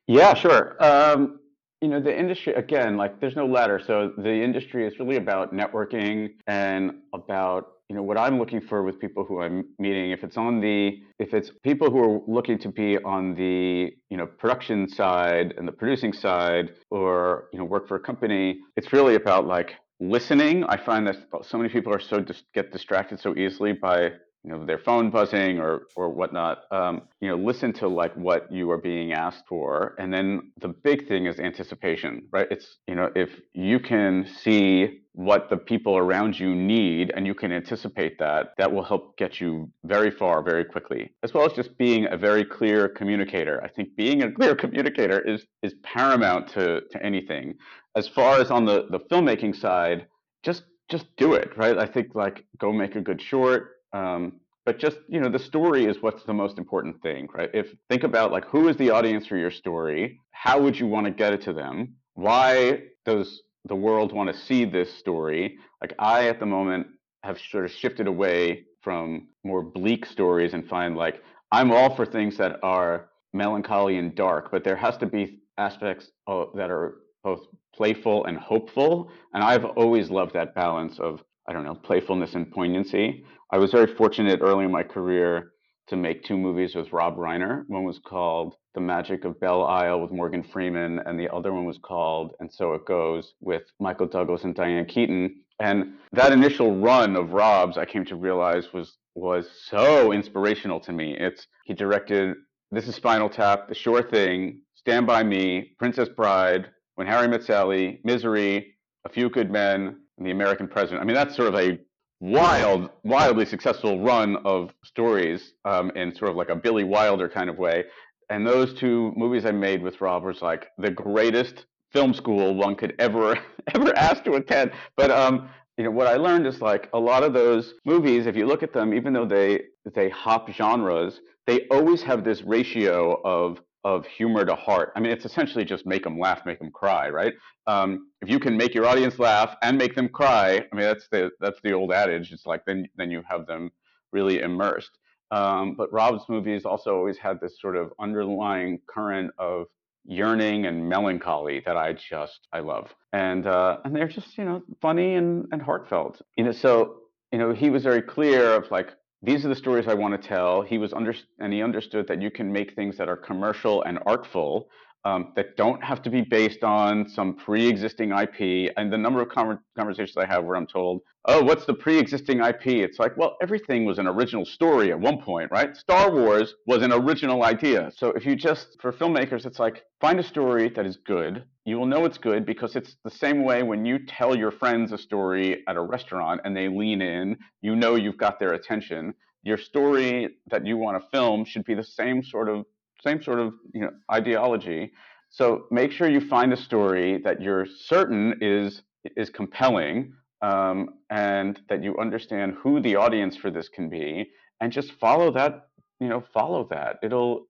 Yeah, 0.07 0.33
sure. 0.33 0.75
Um, 0.83 1.39
you 1.83 1.89
know 1.89 1.99
the 1.99 2.17
industry 2.17 2.53
again 2.53 2.95
like 2.95 3.19
there's 3.19 3.35
no 3.35 3.45
ladder. 3.45 3.79
So 3.85 4.13
the 4.17 4.33
industry 4.47 4.87
is 4.87 4.97
really 4.99 5.17
about 5.17 5.53
networking 5.53 6.29
and 6.47 6.83
about 7.13 7.63
you 7.89 7.95
know 7.97 8.03
what 8.03 8.17
i'm 8.17 8.39
looking 8.39 8.61
for 8.61 8.83
with 8.83 8.97
people 9.05 9.25
who 9.25 9.41
i'm 9.41 9.65
meeting. 9.79 10.11
If 10.11 10.23
it's 10.23 10.37
on 10.37 10.61
the 10.61 11.01
if 11.19 11.33
it's 11.33 11.51
people 11.61 11.91
who 11.91 11.99
are 11.99 12.21
looking 12.25 12.57
to 12.59 12.69
be 12.69 12.97
on 12.99 13.35
the 13.35 13.91
you 14.09 14.17
know 14.17 14.25
production 14.25 14.87
side 14.87 15.53
and 15.57 15.67
the 15.67 15.73
producing 15.73 16.13
side 16.13 16.71
or 16.89 17.49
you 17.51 17.59
know 17.59 17.65
work 17.65 17.89
for 17.89 17.95
a 17.97 17.99
company 17.99 18.59
it's 18.77 18.93
really 18.93 19.15
about 19.15 19.45
like 19.45 19.71
listening. 19.99 20.63
I 20.65 20.77
find 20.77 21.05
that 21.07 21.17
so 21.43 21.57
many 21.57 21.69
people 21.69 21.93
are 21.93 21.99
so 21.99 22.19
dis- 22.19 22.43
get 22.53 22.71
distracted 22.71 23.19
so 23.19 23.35
easily 23.35 23.73
by 23.73 24.13
you 24.43 24.51
know 24.51 24.65
their 24.65 24.77
phone 24.77 25.09
buzzing 25.09 25.59
or 25.59 25.83
or 25.95 26.09
whatnot 26.09 26.63
um, 26.71 27.03
you 27.21 27.29
know 27.29 27.35
listen 27.35 27.71
to 27.73 27.87
like 27.87 28.15
what 28.15 28.51
you 28.51 28.69
are 28.71 28.77
being 28.77 29.13
asked 29.13 29.43
for. 29.47 29.95
And 29.97 30.13
then 30.13 30.51
the 30.59 30.67
big 30.67 31.07
thing 31.07 31.25
is 31.25 31.39
anticipation 31.39 32.27
right? 32.31 32.47
It's 32.51 32.77
you 32.87 32.95
know 32.95 33.11
if 33.15 33.29
you 33.53 33.79
can 33.79 34.27
see 34.27 34.99
what 35.13 35.49
the 35.49 35.57
people 35.57 35.95
around 35.95 36.37
you 36.37 36.55
need 36.55 37.11
and 37.15 37.25
you 37.27 37.35
can 37.35 37.51
anticipate 37.51 38.17
that 38.17 38.53
that 38.57 38.71
will 38.71 38.83
help 38.83 39.15
get 39.17 39.39
you 39.39 39.69
very 39.83 40.09
far 40.09 40.41
very 40.41 40.65
quickly. 40.65 41.13
As 41.21 41.33
well 41.33 41.45
as 41.45 41.53
just 41.53 41.77
being 41.77 42.07
a 42.09 42.17
very 42.17 42.43
clear 42.43 42.89
communicator. 42.89 43.63
I 43.63 43.69
think 43.69 43.95
being 43.95 44.23
a 44.23 44.31
clear 44.31 44.55
communicator 44.63 45.19
is 45.21 45.45
is 45.61 45.73
paramount 45.83 46.49
to 46.49 46.81
to 46.91 47.03
anything. 47.03 47.55
As 47.95 48.07
far 48.07 48.41
as 48.41 48.51
on 48.51 48.65
the 48.65 48.87
the 48.89 48.99
filmmaking 48.99 49.55
side 49.55 50.07
just 50.43 50.63
just 50.89 51.05
do 51.15 51.33
it 51.33 51.55
right? 51.57 51.77
I 51.77 51.85
think 51.85 52.13
like 52.13 52.45
go 52.57 52.73
make 52.73 52.95
a 52.97 53.01
good 53.01 53.21
short 53.21 53.72
um, 53.93 54.39
but 54.65 54.79
just 54.79 54.97
you 55.07 55.19
know, 55.19 55.29
the 55.29 55.39
story 55.39 55.85
is 55.85 55.97
what's 56.01 56.23
the 56.23 56.33
most 56.33 56.57
important 56.57 57.01
thing, 57.01 57.27
right? 57.33 57.49
If 57.53 57.67
think 57.89 58.03
about 58.03 58.31
like 58.31 58.45
who 58.45 58.67
is 58.67 58.77
the 58.77 58.89
audience 58.89 59.27
for 59.27 59.37
your 59.37 59.51
story, 59.51 60.19
how 60.31 60.61
would 60.61 60.79
you 60.79 60.87
want 60.87 61.05
to 61.05 61.11
get 61.11 61.33
it 61.33 61.41
to 61.43 61.53
them? 61.53 61.95
Why 62.13 62.83
does 63.05 63.41
the 63.65 63.75
world 63.75 64.13
want 64.13 64.31
to 64.31 64.37
see 64.37 64.65
this 64.65 64.93
story? 64.93 65.57
Like 65.81 65.93
I, 65.99 66.27
at 66.27 66.39
the 66.39 66.45
moment, 66.45 66.87
have 67.23 67.37
sort 67.39 67.65
of 67.65 67.71
shifted 67.71 68.07
away 68.07 68.65
from 68.81 69.29
more 69.43 69.63
bleak 69.63 70.05
stories 70.05 70.53
and 70.53 70.67
find 70.67 70.95
like 70.95 71.21
I'm 71.51 71.71
all 71.71 71.95
for 71.95 72.05
things 72.05 72.37
that 72.37 72.59
are 72.63 73.09
melancholy 73.33 73.97
and 73.97 74.15
dark, 74.15 74.51
but 74.51 74.63
there 74.63 74.75
has 74.75 74.97
to 74.97 75.05
be 75.05 75.39
aspects 75.57 76.09
of, 76.27 76.49
that 76.55 76.69
are 76.71 76.95
both 77.23 77.41
playful 77.75 78.25
and 78.25 78.37
hopeful. 78.37 79.11
And 79.33 79.43
I've 79.43 79.65
always 79.65 80.09
loved 80.09 80.33
that 80.33 80.55
balance 80.55 80.99
of 80.99 81.21
I 81.47 81.53
don't 81.53 81.63
know 81.63 81.75
playfulness 81.75 82.35
and 82.35 82.51
poignancy. 82.51 83.25
I 83.51 83.57
was 83.57 83.71
very 83.71 83.93
fortunate 83.95 84.39
early 84.41 84.65
in 84.65 84.71
my 84.71 84.83
career 84.83 85.51
to 85.87 85.95
make 85.97 86.23
two 86.23 86.37
movies 86.37 86.75
with 86.75 86.93
Rob 86.93 87.17
Reiner. 87.17 87.63
One 87.67 87.83
was 87.83 87.99
called 87.99 88.55
The 88.73 88.81
Magic 88.81 89.25
of 89.25 89.39
Belle 89.39 89.63
Isle 89.63 90.01
with 90.01 90.11
Morgan 90.11 90.43
Freeman, 90.43 90.99
and 91.05 91.19
the 91.19 91.31
other 91.33 91.53
one 91.53 91.65
was 91.65 91.77
called 91.77 92.33
And 92.39 92.51
So 92.51 92.73
It 92.73 92.85
Goes 92.85 93.33
with 93.41 93.63
Michael 93.79 94.07
Douglas 94.07 94.45
and 94.45 94.55
Diane 94.55 94.85
Keaton. 94.85 95.41
And 95.59 95.95
that 96.13 96.31
initial 96.31 96.79
run 96.79 97.15
of 97.15 97.33
Rob's, 97.33 97.77
I 97.77 97.85
came 97.85 98.05
to 98.05 98.15
realize 98.15 98.71
was 98.73 98.97
was 99.15 99.47
so 99.65 100.11
inspirational 100.11 100.79
to 100.79 100.91
me. 100.91 101.15
It's 101.19 101.45
he 101.65 101.73
directed 101.73 102.35
This 102.71 102.87
is 102.87 102.95
Spinal 102.95 103.29
Tap, 103.29 103.67
The 103.67 103.75
Sure 103.75 104.01
Thing, 104.01 104.61
Stand 104.75 105.05
by 105.05 105.23
Me, 105.23 105.75
Princess 105.77 106.09
Bride, 106.09 106.69
When 106.95 107.05
Harry 107.05 107.27
Met 107.27 107.43
Sally, 107.43 107.99
Misery, 108.03 108.73
A 109.05 109.09
Few 109.09 109.29
Good 109.29 109.51
Men, 109.51 109.97
and 110.17 110.25
The 110.25 110.31
American 110.31 110.67
President. 110.67 111.01
I 111.01 111.05
mean, 111.05 111.15
that's 111.15 111.35
sort 111.35 111.53
of 111.53 111.55
a 111.55 111.79
wild, 112.19 112.89
wildly 113.03 113.45
successful 113.45 114.01
run 114.01 114.37
of 114.45 114.73
stories 114.83 115.53
um, 115.65 115.91
in 115.95 116.15
sort 116.15 116.31
of 116.31 116.37
like 116.37 116.49
a 116.49 116.55
Billy 116.55 116.83
Wilder 116.83 117.27
kind 117.27 117.49
of 117.49 117.57
way. 117.57 117.83
And 118.29 118.47
those 118.47 118.73
two 118.73 119.11
movies 119.15 119.45
I 119.45 119.51
made 119.51 119.81
with 119.81 119.99
Rob 119.99 120.23
was 120.23 120.41
like 120.41 120.67
the 120.77 120.91
greatest 120.91 121.65
film 121.91 122.13
school 122.13 122.55
one 122.55 122.75
could 122.75 122.95
ever 122.99 123.37
ever 123.75 123.95
ask 123.97 124.23
to 124.23 124.33
attend. 124.33 124.71
But 124.95 125.11
um, 125.11 125.49
you 125.77 125.83
know 125.83 125.91
what 125.91 126.07
I 126.07 126.15
learned 126.15 126.47
is 126.47 126.61
like 126.61 126.89
a 126.93 126.99
lot 126.99 127.23
of 127.23 127.33
those 127.33 127.73
movies, 127.85 128.25
if 128.25 128.35
you 128.35 128.45
look 128.45 128.63
at 128.63 128.73
them, 128.73 128.93
even 128.93 129.13
though 129.13 129.25
they 129.25 129.61
they 129.93 130.09
hop 130.09 130.49
genres, 130.51 131.19
they 131.45 131.67
always 131.69 132.01
have 132.03 132.23
this 132.23 132.41
ratio 132.43 133.21
of 133.23 133.59
of 133.83 134.05
humor 134.05 134.45
to 134.45 134.55
heart. 134.55 134.93
I 134.95 134.99
mean, 134.99 135.11
it's 135.11 135.25
essentially 135.25 135.65
just 135.65 135.85
make 135.85 136.03
them 136.03 136.17
laugh, 136.17 136.45
make 136.45 136.59
them 136.59 136.71
cry, 136.71 137.09
right? 137.09 137.33
Um, 137.67 138.07
if 138.21 138.29
you 138.29 138.39
can 138.39 138.55
make 138.55 138.73
your 138.73 138.85
audience 138.85 139.19
laugh 139.19 139.55
and 139.61 139.77
make 139.77 139.95
them 139.95 140.07
cry, 140.07 140.65
I 140.71 140.75
mean, 140.75 140.85
that's 140.85 141.07
the 141.09 141.31
that's 141.39 141.59
the 141.63 141.73
old 141.73 141.91
adage. 141.91 142.31
It's 142.31 142.45
like 142.45 142.65
then 142.65 142.87
then 142.95 143.11
you 143.11 143.23
have 143.27 143.45
them 143.45 143.71
really 144.11 144.39
immersed. 144.39 144.91
Um, 145.31 145.75
but 145.75 145.91
Rob's 145.91 146.23
movies 146.29 146.63
also 146.63 146.95
always 146.95 147.17
had 147.17 147.39
this 147.41 147.59
sort 147.59 147.75
of 147.75 147.91
underlying 147.99 148.79
current 148.87 149.31
of 149.37 149.65
yearning 150.05 150.65
and 150.65 150.87
melancholy 150.87 151.61
that 151.65 151.77
I 151.77 151.93
just 151.93 152.47
I 152.51 152.59
love, 152.59 152.93
and 153.11 153.47
uh, 153.47 153.77
and 153.83 153.95
they're 153.95 154.07
just 154.07 154.37
you 154.37 154.45
know 154.45 154.63
funny 154.81 155.15
and 155.15 155.45
and 155.51 155.61
heartfelt. 155.61 156.21
You 156.37 156.45
know, 156.45 156.51
so 156.51 156.97
you 157.31 157.39
know 157.39 157.53
he 157.53 157.69
was 157.69 157.83
very 157.83 158.01
clear 158.01 158.53
of 158.53 158.69
like 158.71 158.93
these 159.23 159.45
are 159.45 159.49
the 159.49 159.55
stories 159.55 159.87
I 159.87 159.93
want 159.93 160.21
to 160.21 160.27
tell. 160.27 160.61
He 160.61 160.77
was 160.77 160.91
under 160.91 161.15
and 161.39 161.53
he 161.53 161.63
understood 161.63 162.07
that 162.09 162.21
you 162.21 162.29
can 162.29 162.51
make 162.51 162.75
things 162.75 162.97
that 162.97 163.07
are 163.07 163.15
commercial 163.15 163.81
and 163.83 163.99
artful 164.05 164.67
um, 165.05 165.33
that 165.35 165.57
don't 165.57 165.83
have 165.83 166.01
to 166.03 166.09
be 166.09 166.21
based 166.21 166.63
on 166.63 167.07
some 167.09 167.35
pre-existing 167.35 168.11
IP. 168.11 168.71
And 168.77 168.91
the 168.91 168.97
number 168.97 169.21
of 169.21 169.29
conversations 169.29 170.15
I 170.17 170.25
have 170.25 170.45
where 170.45 170.55
I'm 170.55 170.67
told, 170.67 171.01
"Oh, 171.25 171.43
what's 171.43 171.65
the 171.65 171.73
pre-existing 171.73 172.39
IP?" 172.39 172.67
It's 172.67 172.99
like, 172.99 173.17
well, 173.17 173.35
everything 173.41 173.85
was 173.85 173.99
an 173.99 174.07
original 174.07 174.45
story 174.45 174.91
at 174.91 174.99
one 174.99 175.21
point, 175.21 175.51
right? 175.51 175.75
Star 175.75 176.11
Wars 176.11 176.55
was 176.67 176.81
an 176.83 176.93
original 176.93 177.43
idea. 177.43 177.91
So 177.95 178.09
if 178.09 178.25
you 178.25 178.35
just 178.35 178.77
for 178.81 178.93
filmmakers, 178.93 179.45
it's 179.45 179.59
like 179.59 179.83
find 179.99 180.19
a 180.19 180.23
story 180.23 180.69
that 180.69 180.85
is 180.85 180.97
good. 180.97 181.43
You 181.65 181.77
will 181.77 181.85
know 181.85 182.05
it's 182.05 182.17
good 182.17 182.45
because 182.45 182.75
it's 182.75 182.95
the 183.03 183.11
same 183.11 183.43
way 183.43 183.63
when 183.63 183.85
you 183.85 183.99
tell 184.05 184.35
your 184.35 184.51
friends 184.51 184.91
a 184.91 184.97
story 184.97 185.63
at 185.67 185.75
a 185.75 185.81
restaurant 185.81 186.41
and 186.43 186.55
they 186.55 186.67
lean 186.67 187.01
in, 187.01 187.37
you 187.61 187.75
know 187.75 187.95
you've 187.95 188.17
got 188.17 188.39
their 188.39 188.53
attention. 188.53 189.13
Your 189.43 189.57
story 189.57 190.37
that 190.47 190.65
you 190.65 190.77
want 190.77 191.01
to 191.01 191.09
film 191.09 191.43
should 191.43 191.65
be 191.65 191.73
the 191.73 191.83
same 191.83 192.23
sort 192.23 192.47
of 192.47 192.65
same 193.05 193.21
sort 193.21 193.39
of 193.39 193.53
you 193.73 193.81
know 193.81 193.91
ideology. 194.11 194.91
So 195.29 195.65
make 195.71 195.91
sure 195.91 196.09
you 196.09 196.21
find 196.21 196.53
a 196.53 196.57
story 196.57 197.19
that 197.23 197.41
you're 197.41 197.65
certain 197.65 198.35
is 198.41 198.83
is 199.17 199.29
compelling 199.29 200.13
um, 200.41 200.89
and 201.09 201.59
that 201.69 201.83
you 201.83 201.97
understand 201.97 202.55
who 202.61 202.81
the 202.81 202.95
audience 202.95 203.35
for 203.35 203.49
this 203.51 203.69
can 203.69 203.89
be, 203.89 204.29
and 204.61 204.71
just 204.71 204.91
follow 204.93 205.31
that. 205.31 205.67
You 205.99 206.09
know, 206.09 206.23
follow 206.33 206.67
that. 206.69 206.97
It'll 207.01 207.47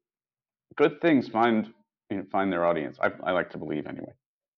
good 0.76 1.02
things 1.02 1.28
find 1.28 1.74
you 2.10 2.18
know, 2.18 2.24
find 2.32 2.52
their 2.52 2.66
audience. 2.66 2.98
I, 3.02 3.12
I 3.24 3.32
like 3.32 3.50
to 3.52 3.58
believe 3.58 3.88
anyway. 3.88 4.14